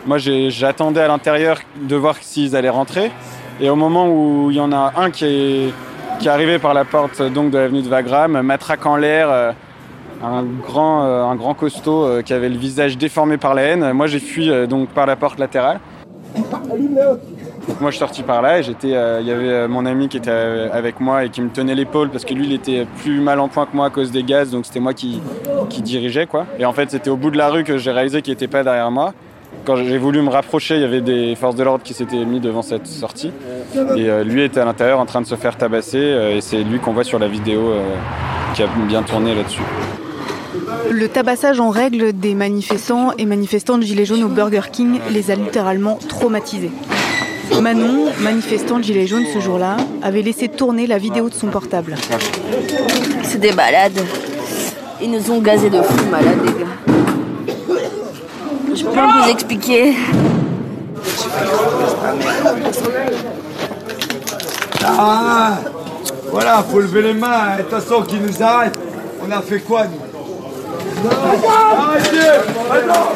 [0.06, 3.10] moi j'attendais à l'intérieur de voir s'ils allaient rentrer.
[3.60, 5.74] Et au moment où il y en a un qui est,
[6.18, 9.52] qui est arrivé par la porte donc, de l'avenue de Wagram, matraque en l'air, euh,
[10.22, 13.92] un grand, euh, un grand costaud euh, qui avait le visage déformé par la haine.
[13.92, 15.80] Moi, j'ai fui euh, donc par la porte latérale.
[17.80, 20.16] Moi, je suis sorti par là et j'étais, il euh, y avait mon ami qui
[20.16, 23.40] était avec moi et qui me tenait l'épaule parce que lui, il était plus mal
[23.40, 25.20] en point que moi à cause des gaz, donc c'était moi qui,
[25.68, 26.46] qui dirigeais quoi.
[26.58, 28.62] Et en fait, c'était au bout de la rue que j'ai réalisé qu'il n'était pas
[28.62, 29.14] derrière moi.
[29.64, 32.38] Quand j'ai voulu me rapprocher, il y avait des forces de l'ordre qui s'étaient mis
[32.38, 33.32] devant cette sortie.
[33.96, 35.98] Et euh, lui était à l'intérieur en train de se faire tabasser.
[35.98, 37.82] euh, et c'est lui qu'on voit sur la vidéo euh,
[38.54, 39.62] qui a bien tourné là-dessus.
[40.90, 45.34] Le tabassage en règle des manifestants et manifestantes Gilets jaunes au Burger King les a
[45.34, 46.70] littéralement traumatisés.
[47.60, 51.94] Manon, manifestante Gilets jaunes ce jour-là, avait laissé tourner la vidéo de son portable.
[53.22, 54.00] C'est des malades.
[55.00, 56.66] Ils nous ont gazés de fou malades, les gars.
[58.74, 59.94] Je peux pas vous expliquer.
[64.84, 65.58] Ah
[66.30, 67.56] Voilà, faut lever les mains.
[67.58, 68.78] De toute façon, qui nous arrête
[69.26, 71.08] On a fait quoi, nous?
[71.78, 72.18] Arrêtez
[72.70, 73.12] Attends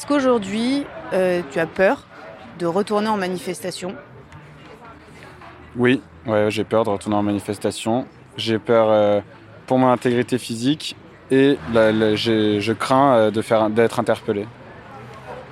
[0.00, 2.06] Est-ce qu'aujourd'hui, euh, tu as peur
[2.58, 3.94] de retourner en manifestation?
[5.76, 8.06] Oui, ouais, j'ai peur de retourner en manifestation.
[8.38, 9.20] J'ai peur euh,
[9.66, 10.96] pour mon intégrité physique
[11.30, 14.46] et je crains euh, d'être interpellé.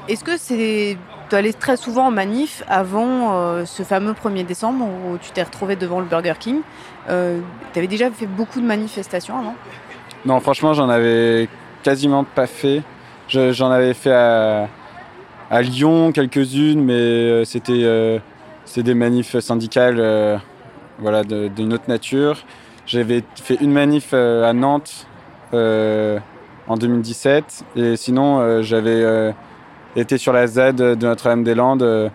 [0.09, 0.97] Est-ce que c'est.
[1.29, 5.43] Tu allais très souvent en manif avant euh, ce fameux 1er décembre où tu t'es
[5.43, 6.61] retrouvé devant le Burger King?
[7.11, 7.41] Euh,
[7.75, 9.57] tu avais déjà fait beaucoup de manifestations avant?
[10.25, 11.51] Non, franchement, j'en avais
[11.83, 12.83] quasiment pas fait.
[13.29, 14.69] Je- j'en avais fait à,
[15.61, 18.19] Lyon quelques-unes, mais euh, c'était euh,
[18.77, 20.37] des manifs syndicales euh,
[20.99, 22.39] voilà, d'une autre nature.
[22.87, 25.07] J'avais fait une manif euh, à Nantes
[25.53, 29.33] en 2017, et sinon j'avais
[29.97, 32.11] été sur la Z de Notre-Dame-des-Landes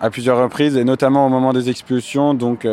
[0.00, 2.64] à plusieurs reprises, et notamment au moment des expulsions, donc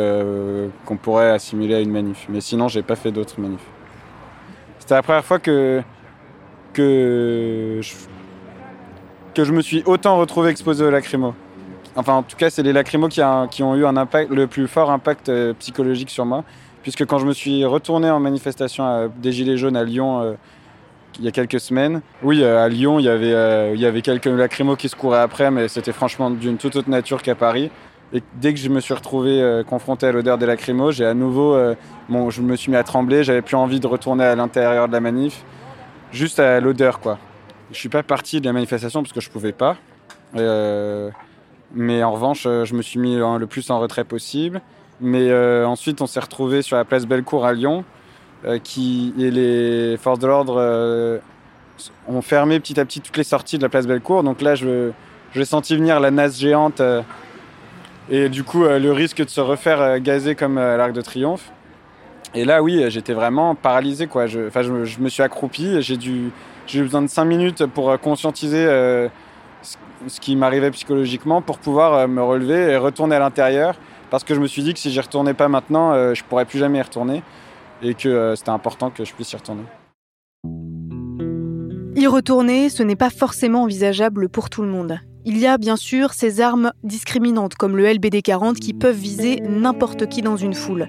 [0.86, 2.26] qu'on pourrait assimiler à une manif.
[2.28, 3.66] Mais sinon, j'ai pas fait d'autres manifs.
[4.78, 5.82] C'était la première fois que,
[6.74, 7.94] que, je,
[9.34, 11.34] que je me suis autant retrouvé exposé aux lacrymos.
[11.96, 13.22] Enfin, en tout cas, c'est les lacrymos qui,
[13.62, 16.44] ont eu un impact, le plus fort impact euh, psychologique sur moi.
[16.82, 20.34] Puisque quand je me suis retourné en manifestation des Gilets jaunes à Lyon euh,
[21.18, 24.02] il y a quelques semaines, oui, euh, à Lyon, il y avait, il y avait
[24.02, 27.70] quelques lacrymos qui se couraient après, mais c'était franchement d'une toute autre nature qu'à Paris.
[28.12, 31.56] Et dès que je me suis retrouvé confronté à l'odeur des lacrymos, j'ai à nouveau,
[32.08, 34.92] bon, je me suis mis à trembler, j'avais plus envie de retourner à l'intérieur de
[34.92, 35.44] la manif,
[36.14, 37.18] juste à l'odeur, quoi.
[37.72, 39.76] Je suis pas parti de la manifestation parce que je pouvais pas.
[40.36, 41.10] Euh,
[41.74, 44.60] mais en revanche, euh, je me suis mis le plus en retrait possible.
[45.00, 47.84] Mais euh, ensuite, on s'est retrouvé sur la place Bellecour à Lyon,
[48.62, 51.20] qui et les forces de l'ordre
[52.06, 54.22] ont fermé petit à petit toutes les sorties de la place Bellecour.
[54.22, 54.90] Donc là, je
[55.34, 56.80] j'ai senti venir la nasse géante
[58.08, 61.50] et du coup le risque de se refaire gazer comme à l'Arc de Triomphe.
[62.34, 64.08] Et là, oui, j'étais vraiment paralysé.
[64.08, 64.26] Quoi.
[64.26, 65.80] Je, je, me suis accroupi.
[65.80, 69.08] J'ai eu besoin de 5 minutes pour euh, conscientiser euh,
[70.08, 73.76] ce, qui m'arrivait psychologiquement pour pouvoir euh, me relever et retourner à l'intérieur.
[74.10, 76.44] Parce que je me suis dit que si j'y retournais pas maintenant, euh, je pourrais
[76.44, 77.22] plus jamais y retourner.
[77.82, 79.64] Et que c'était important que je puisse y retourner.
[81.96, 84.98] Y retourner, ce n'est pas forcément envisageable pour tout le monde.
[85.26, 89.40] Il y a bien sûr ces armes discriminantes comme le LBD 40 qui peuvent viser
[89.40, 90.86] n'importe qui dans une foule.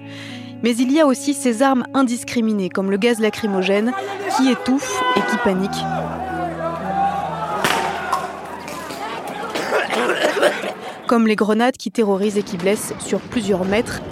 [0.62, 3.92] Mais il y a aussi ces armes indiscriminées comme le gaz lacrymogène
[4.36, 5.70] qui étouffe et qui panique.
[11.06, 14.02] Comme les grenades qui terrorisent et qui blessent sur plusieurs mètres.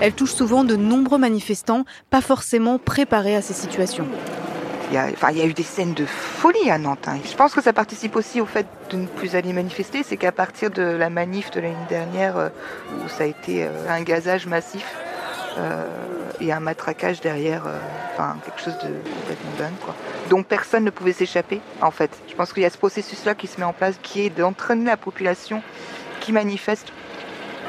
[0.00, 4.06] Elles touchent souvent de nombreux manifestants, pas forcément préparés à ces situations.
[4.90, 7.06] Il y, a, enfin, il y a eu des scènes de folie à Nantes.
[7.06, 7.18] hein.
[7.24, 10.02] Je pense que ça participe aussi au fait de ne plus aller manifester.
[10.02, 12.48] C'est qu'à partir de la manif de l'année dernière, euh,
[13.04, 14.84] où ça a été euh, un gazage massif
[15.58, 15.84] euh,
[16.40, 17.62] et un matraquage derrière,
[18.12, 18.88] enfin quelque chose de
[19.20, 19.94] complètement dingue,
[20.28, 22.10] dont personne ne pouvait s'échapper, en fait.
[22.28, 24.86] Je pense qu'il y a ce processus-là qui se met en place, qui est d'entraîner
[24.86, 25.62] la population
[26.18, 26.92] qui manifeste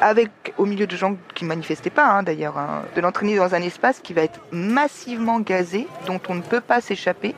[0.01, 3.61] avec au milieu de gens qui manifestaient pas hein, d'ailleurs, hein, de l'entraîner dans un
[3.61, 7.35] espace qui va être massivement gazé, dont on ne peut pas s'échapper,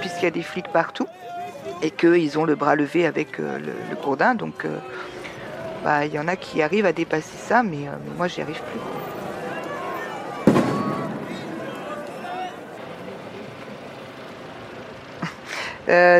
[0.00, 1.08] puisqu'il y a des flics partout,
[1.82, 4.34] et qu'ils ont le bras levé avec euh, le, le gourdin.
[4.34, 4.76] Donc euh,
[5.84, 8.60] bah, il y en a qui arrivent à dépasser ça, mais, euh, moi j'y arrive
[8.60, 8.80] plus.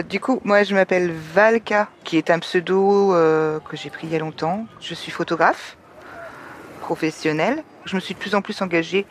[0.08, 3.14] Du coup, moi je m'appelle Valka, qui est un pseudo
[3.64, 4.66] que j'ai pris il y a longtemps.
[4.80, 5.76] Je suis photographe
[6.92, 7.64] professionnel.
[7.86, 9.06] Je me suis de plus en plus engagée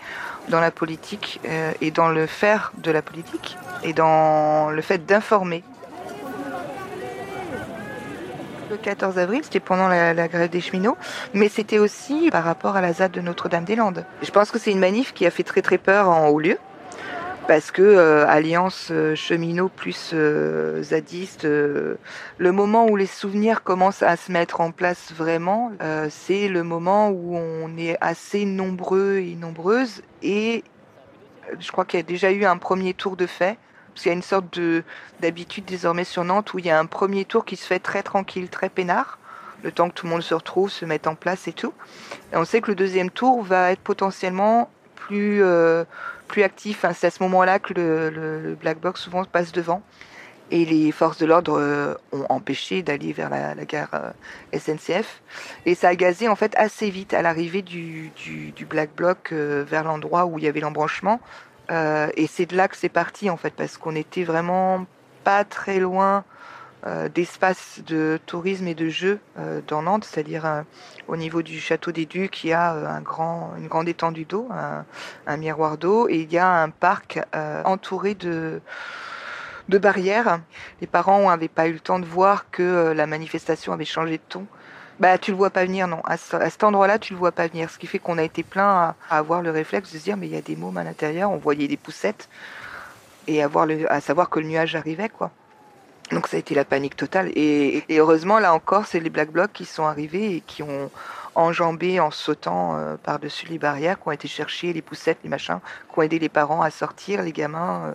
[0.49, 5.03] dans la politique euh, et dans le faire de la politique et dans le fait
[5.03, 5.63] d'informer.
[8.69, 10.95] Le 14 avril, c'était pendant la, la grève des cheminots,
[11.33, 14.05] mais c'était aussi par rapport à la ZAD de Notre-Dame-des-Landes.
[14.21, 16.59] Je pense que c'est une manif qui a fait très très peur en haut lieu,
[17.47, 21.97] parce que euh, alliance euh, cheminot plus euh, zadiste, le
[22.51, 25.71] moment où les souvenirs commencent à se mettre en place vraiment,
[26.09, 30.63] c'est le moment où on est assez nombreux et nombreuses et
[31.59, 33.57] je crois qu'il y a déjà eu un premier tour de fait.
[33.89, 34.83] Parce qu'il y a une sorte de
[35.19, 38.03] d'habitude désormais sur Nantes où il y a un premier tour qui se fait très
[38.03, 39.19] tranquille, très peinard,
[39.63, 41.73] le temps que tout le monde se retrouve, se mette en place et tout.
[42.31, 45.43] Et on sait que le deuxième tour va être potentiellement plus
[46.31, 46.85] plus actif.
[46.93, 49.83] C'est à ce moment-là que le, black box souvent passe devant.
[50.49, 55.21] Et les forces de l'ordre euh, ont empêché d'aller vers la, gare euh, SNCF.
[55.65, 59.63] Et ça a gazé en fait assez vite à l'arrivée du, du, black bloc euh,
[59.65, 61.19] vers l'endroit où il y avait l'embranchement.
[62.17, 64.85] Et c'est de là que c'est parti en fait, parce qu'on était vraiment
[65.23, 66.25] pas très loin
[66.87, 70.61] euh, d'espaces de tourisme et de jeux euh, dans Nantes, c'est-à-dire euh,
[71.07, 74.49] au niveau du château des Ducs, il y a une grande étendue d'eau,
[75.27, 77.19] un, miroir d'eau, et il y a un parc
[77.65, 78.61] entouré de,
[79.67, 80.39] barrières.
[80.79, 84.23] Les parents n'avaient pas eu le temps de voir que la manifestation avait changé de
[84.27, 84.47] ton.
[84.99, 86.01] Bah, tu le vois pas venir, non.
[86.03, 87.69] À, ce- à cet endroit-là, tu le vois pas venir.
[87.69, 90.27] Ce qui fait qu'on a été plein à, avoir le réflexe de se dire, mais
[90.27, 91.31] il y a des mômes à l'intérieur.
[91.31, 92.27] On voyait des poussettes
[93.27, 95.31] et à savoir que le nuage arrivait, quoi.
[96.11, 97.31] Donc ça a été la panique totale.
[97.35, 100.89] Et, heureusement, là encore, c'est les Black Blocs qui sont arrivés et qui ont
[101.35, 105.59] enjambé en sautant euh, par-dessus les barrières, qui ont été chercher les poussettes, les machins,
[105.91, 107.85] qui ont aidé les parents à sortir, les gamins.
[107.85, 107.91] euh,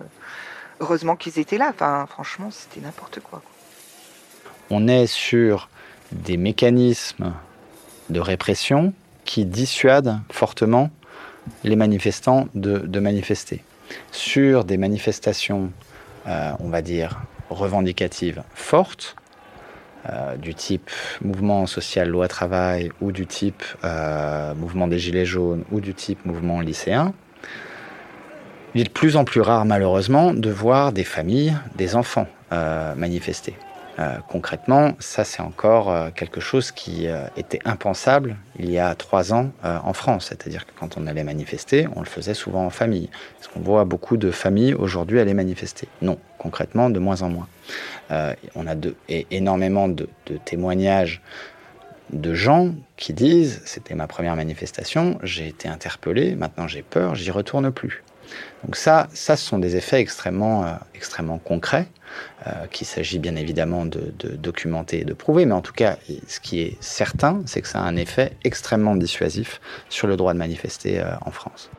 [0.79, 1.69] heureusement qu'ils étaient là.
[1.69, 3.41] Enfin, franchement, c'était n'importe quoi.
[4.69, 5.69] On est sur
[6.11, 7.33] des mécanismes
[8.09, 8.93] de répression
[9.25, 10.89] qui dissuadent fortement
[11.63, 13.63] les manifestants de, de manifester.
[14.11, 15.71] Sur des manifestations,
[16.27, 19.15] euh, on va dire, revendicatives fortes,
[20.09, 20.89] euh, du type
[21.21, 26.25] mouvement social loi travail ou du type euh, mouvement des gilets jaunes ou du type
[26.25, 27.13] mouvement lycéen,
[28.73, 32.95] il est de plus en plus rare malheureusement de voir des familles, des enfants euh,
[32.95, 33.55] manifester.
[33.99, 38.93] Euh, concrètement, ça c'est encore euh, quelque chose qui euh, était impensable il y a
[38.95, 40.27] trois ans en France.
[40.29, 43.09] C'est-à-dire que quand on allait manifester, on le faisait souvent en famille.
[43.39, 45.87] Est-ce qu'on voit beaucoup de familles aujourd'hui aller manifester?
[46.01, 47.47] Non, concrètement, de moins en moins.
[48.55, 48.73] On a
[49.09, 50.07] et énormément de
[50.43, 51.21] témoignages
[52.11, 57.29] de gens qui disent c'était ma première manifestation, j'ai été interpellé, maintenant j'ai peur, j'y
[57.29, 58.03] retourne plus.
[58.63, 61.87] Donc ça, ça, ce sont des effets extrêmement, euh, extrêmement concrets
[62.45, 65.97] euh, qu'il s'agit bien évidemment de, documenter et de prouver, mais en tout cas,
[66.27, 70.33] ce qui est certain, c'est que ça a un effet extrêmement dissuasif sur le droit
[70.33, 71.69] de manifester euh, en France.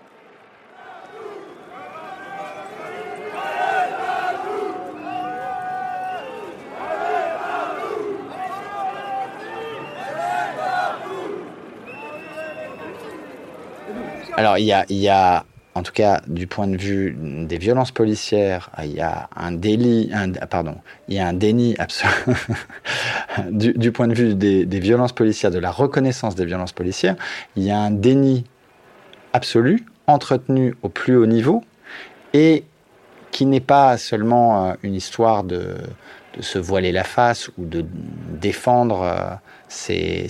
[14.38, 15.44] Alors, il y a,
[15.78, 19.56] en tout cas, du point de vue des violences policières, il y a un
[20.50, 20.74] pardon,
[21.06, 22.12] il y a un déni absolu.
[23.52, 27.14] du, point de vue des, violences policières, de la reconnaissance des violences policières,
[27.54, 28.44] il y a un déni
[29.32, 31.62] absolu, entretenu au plus haut niveau,
[32.34, 32.64] et
[33.30, 35.76] qui n'est pas seulement euh, une histoire de,
[36.36, 37.86] de se voiler la face ou de
[38.32, 39.34] défendre euh,
[39.68, 40.28] ces,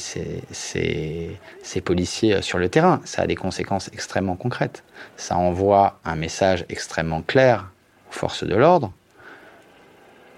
[1.85, 3.01] policiers euh, sur le terrain.
[3.05, 4.85] Ça a des conséquences extrêmement concrètes.
[5.17, 7.71] Ça envoie un message extrêmement clair
[8.09, 8.93] aux forces de l'ordre.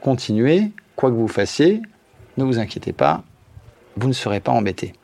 [0.03, 1.82] Continuez, quoi que vous fassiez,
[2.36, 3.22] ne vous inquiétez pas,
[3.96, 4.94] vous ne serez pas embêtés.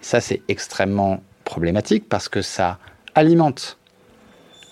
[0.00, 2.78] Ça, c'est extrêmement problématique parce que ça
[3.14, 3.78] alimente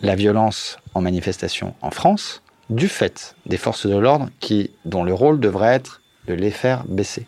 [0.01, 5.15] la violence en manifestation en France du fait des forces de l'ordre qui, dont le
[5.15, 7.27] rôle devrait être de les faire baisser.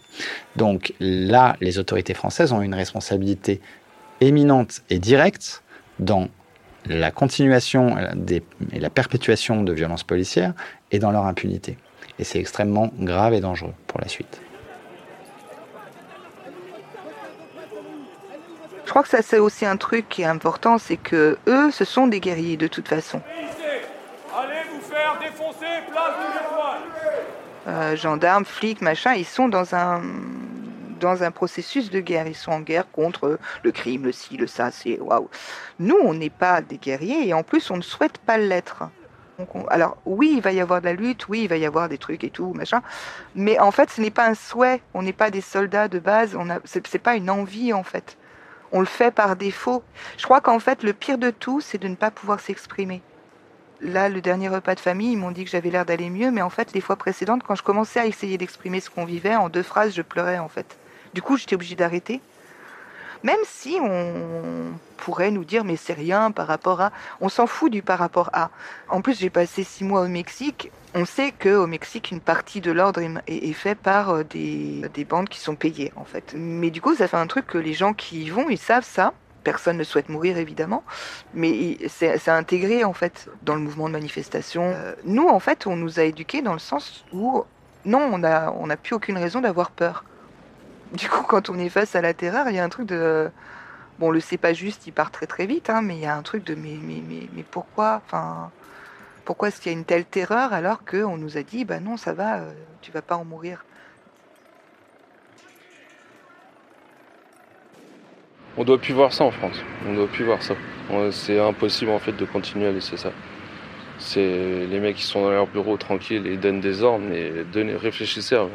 [0.57, 3.61] Donc là, les autorités françaises ont une responsabilité
[4.21, 5.63] éminente et directe
[5.99, 6.29] dans
[6.87, 8.43] la continuation des-
[8.73, 10.53] et la perpétuation de violences policières
[10.93, 11.77] et dans leur impunité.
[12.19, 14.41] Et c'est extrêmement grave et dangereux pour la suite.
[18.85, 21.85] Je crois que ça c'est aussi un truc qui est important, c'est que eux, ce
[21.85, 23.21] sont des guerriers de toute façon.
[24.37, 26.83] Allez vous faire défoncer, place de l'étoile
[27.67, 30.03] Euh, gendarmes, flics, machin, ils sont dans un
[31.01, 32.27] dans un processus de guerre.
[32.27, 34.71] Ils sont en guerre contre le crime, le ci, le ça.
[34.71, 35.29] C'est waouh.
[35.79, 38.85] Nous, on n'est pas des guerriers et en plus, on ne souhaite pas l'être.
[39.69, 41.99] Alors oui, il va y avoir de la lutte, oui, il va y avoir des
[41.99, 42.83] trucs et tout, machin.
[43.35, 44.81] Mais en fait, ce n'est pas un souhait.
[44.95, 46.37] On n'est pas des soldats de base.
[46.37, 48.17] On a, c'est c'est pas une envie en fait.
[48.73, 49.83] On le fait par défaut.
[50.19, 53.03] Je crois qu'en fait, le pire de tout, c'est de ne pas pouvoir s'exprimer.
[53.85, 56.41] Là, le dernier repas de famille, ils m'ont dit que j'avais l'air d'aller mieux, mais
[56.41, 59.51] en fait, les fois précédentes, quand je commençais à essayer d'exprimer ce qu'on vivait, en
[59.51, 60.79] deux phrases, je pleurais en fait.
[61.13, 62.23] Du coup, j'étais obligée d'arrêter.
[63.23, 66.93] Même si on pourrait nous dire mais c'est rien par rapport à...
[67.21, 68.51] On s'en fout du par rapport à.
[68.89, 70.71] En plus j'ai passé six mois au Mexique.
[70.95, 75.05] On sait qu'au Mexique, une partie de l'ordre est, est, fait par euh, des, des
[75.05, 76.35] bandes qui sont payées, en fait.
[76.37, 78.87] Mais du coup, ça fait un truc que les gens qui y vont, ils savent
[78.87, 79.13] ça.
[79.45, 80.83] Personne ne souhaite mourir, évidemment.
[81.35, 84.73] Mais c'est intégré, en fait, dans le mouvement de manifestation.
[84.75, 87.45] Euh, nous, en fait, on nous a éduqués dans le sens où,
[87.85, 88.19] non, on
[88.67, 90.05] n'a plus aucune raison d'avoir peur.
[90.93, 93.31] Du coup, quand on est face à la terreur, il y a un truc de...
[93.99, 96.17] Bon, le c'est pas juste, il part très très vite, hein, mais il y a
[96.17, 98.03] un truc de mais, mais, pourquoi
[99.25, 101.97] pourquoi est-ce qu'il y a une telle terreur alors qu'on nous a dit bah non,
[101.97, 103.65] ça va, euh, tu vas pas en mourir
[108.57, 109.61] On doit plus voir ça en France.
[109.89, 110.55] On doit plus voir ça.
[111.11, 113.11] C'est impossible en fait de continuer à laisser ça.
[113.99, 117.75] C'est les mecs qui sont dans leur bureau tranquilles et donnent des ordres, mais donnez,
[117.75, 118.51] réfléchissez avant,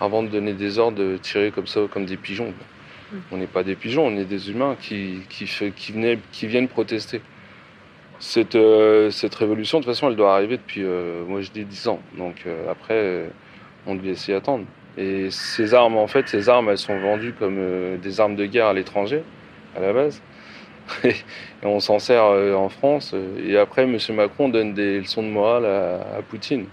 [0.00, 2.52] avant de donner des ordres, de tirer comme ça comme des pigeons.
[3.30, 5.44] On n'est pas des pigeons, on est des humains qui, qui,
[5.76, 7.20] qui, venaient, qui viennent protester.
[8.18, 11.64] Cette, euh, cette révolution, de toute façon, elle doit arriver depuis, euh, moi je dis
[11.64, 12.00] 10 ans.
[12.16, 13.30] Donc euh, après,
[13.86, 14.64] on devait s'y attendre.
[14.98, 18.44] Et ces armes, en fait, ces armes, elles sont vendues comme euh, des armes de
[18.44, 19.22] guerre à l'étranger,
[19.76, 20.20] à la base.
[21.04, 21.14] et
[21.62, 23.14] on s'en sert euh, en France.
[23.42, 23.96] Et après, M.
[24.10, 26.66] Macron donne des leçons de morale à, Poutine.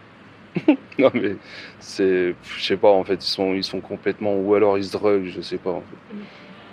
[0.98, 1.36] non mais
[1.80, 4.92] c'est, je sais pas en fait, ils sont, ils sont complètement, ou alors ils se
[4.92, 5.80] droguent, je sais pas.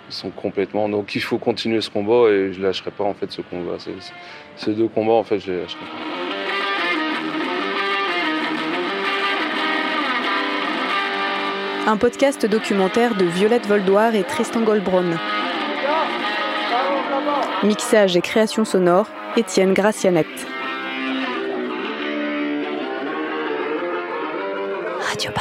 [0.09, 3.31] Ils sont complètement, donc il faut continuer ce combat et je lâcherai pas en fait
[3.31, 3.77] ce combat.
[4.55, 6.26] Ces deux combats en fait, je les lâcherai pas.
[11.89, 15.17] Un podcast documentaire de Violette Voldoir et Tristan Goldbronn.
[17.63, 19.07] Mixage et création sonore,
[19.37, 20.27] Étienne Gracianette.
[24.99, 25.31] Radio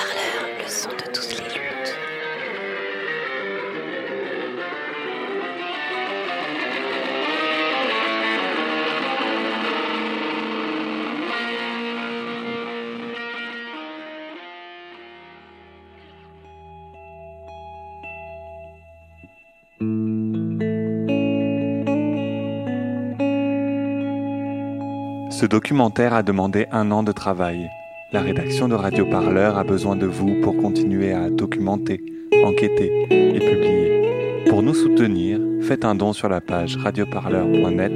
[25.39, 27.69] Ce documentaire a demandé un an de travail.
[28.11, 32.03] La rédaction de Radio Parleur a besoin de vous pour continuer à documenter,
[32.43, 34.47] enquêter et publier.
[34.49, 37.93] Pour nous soutenir, faites un don sur la page radioparleur.net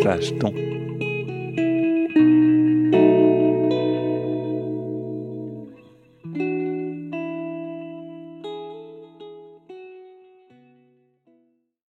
[0.00, 0.52] slash don.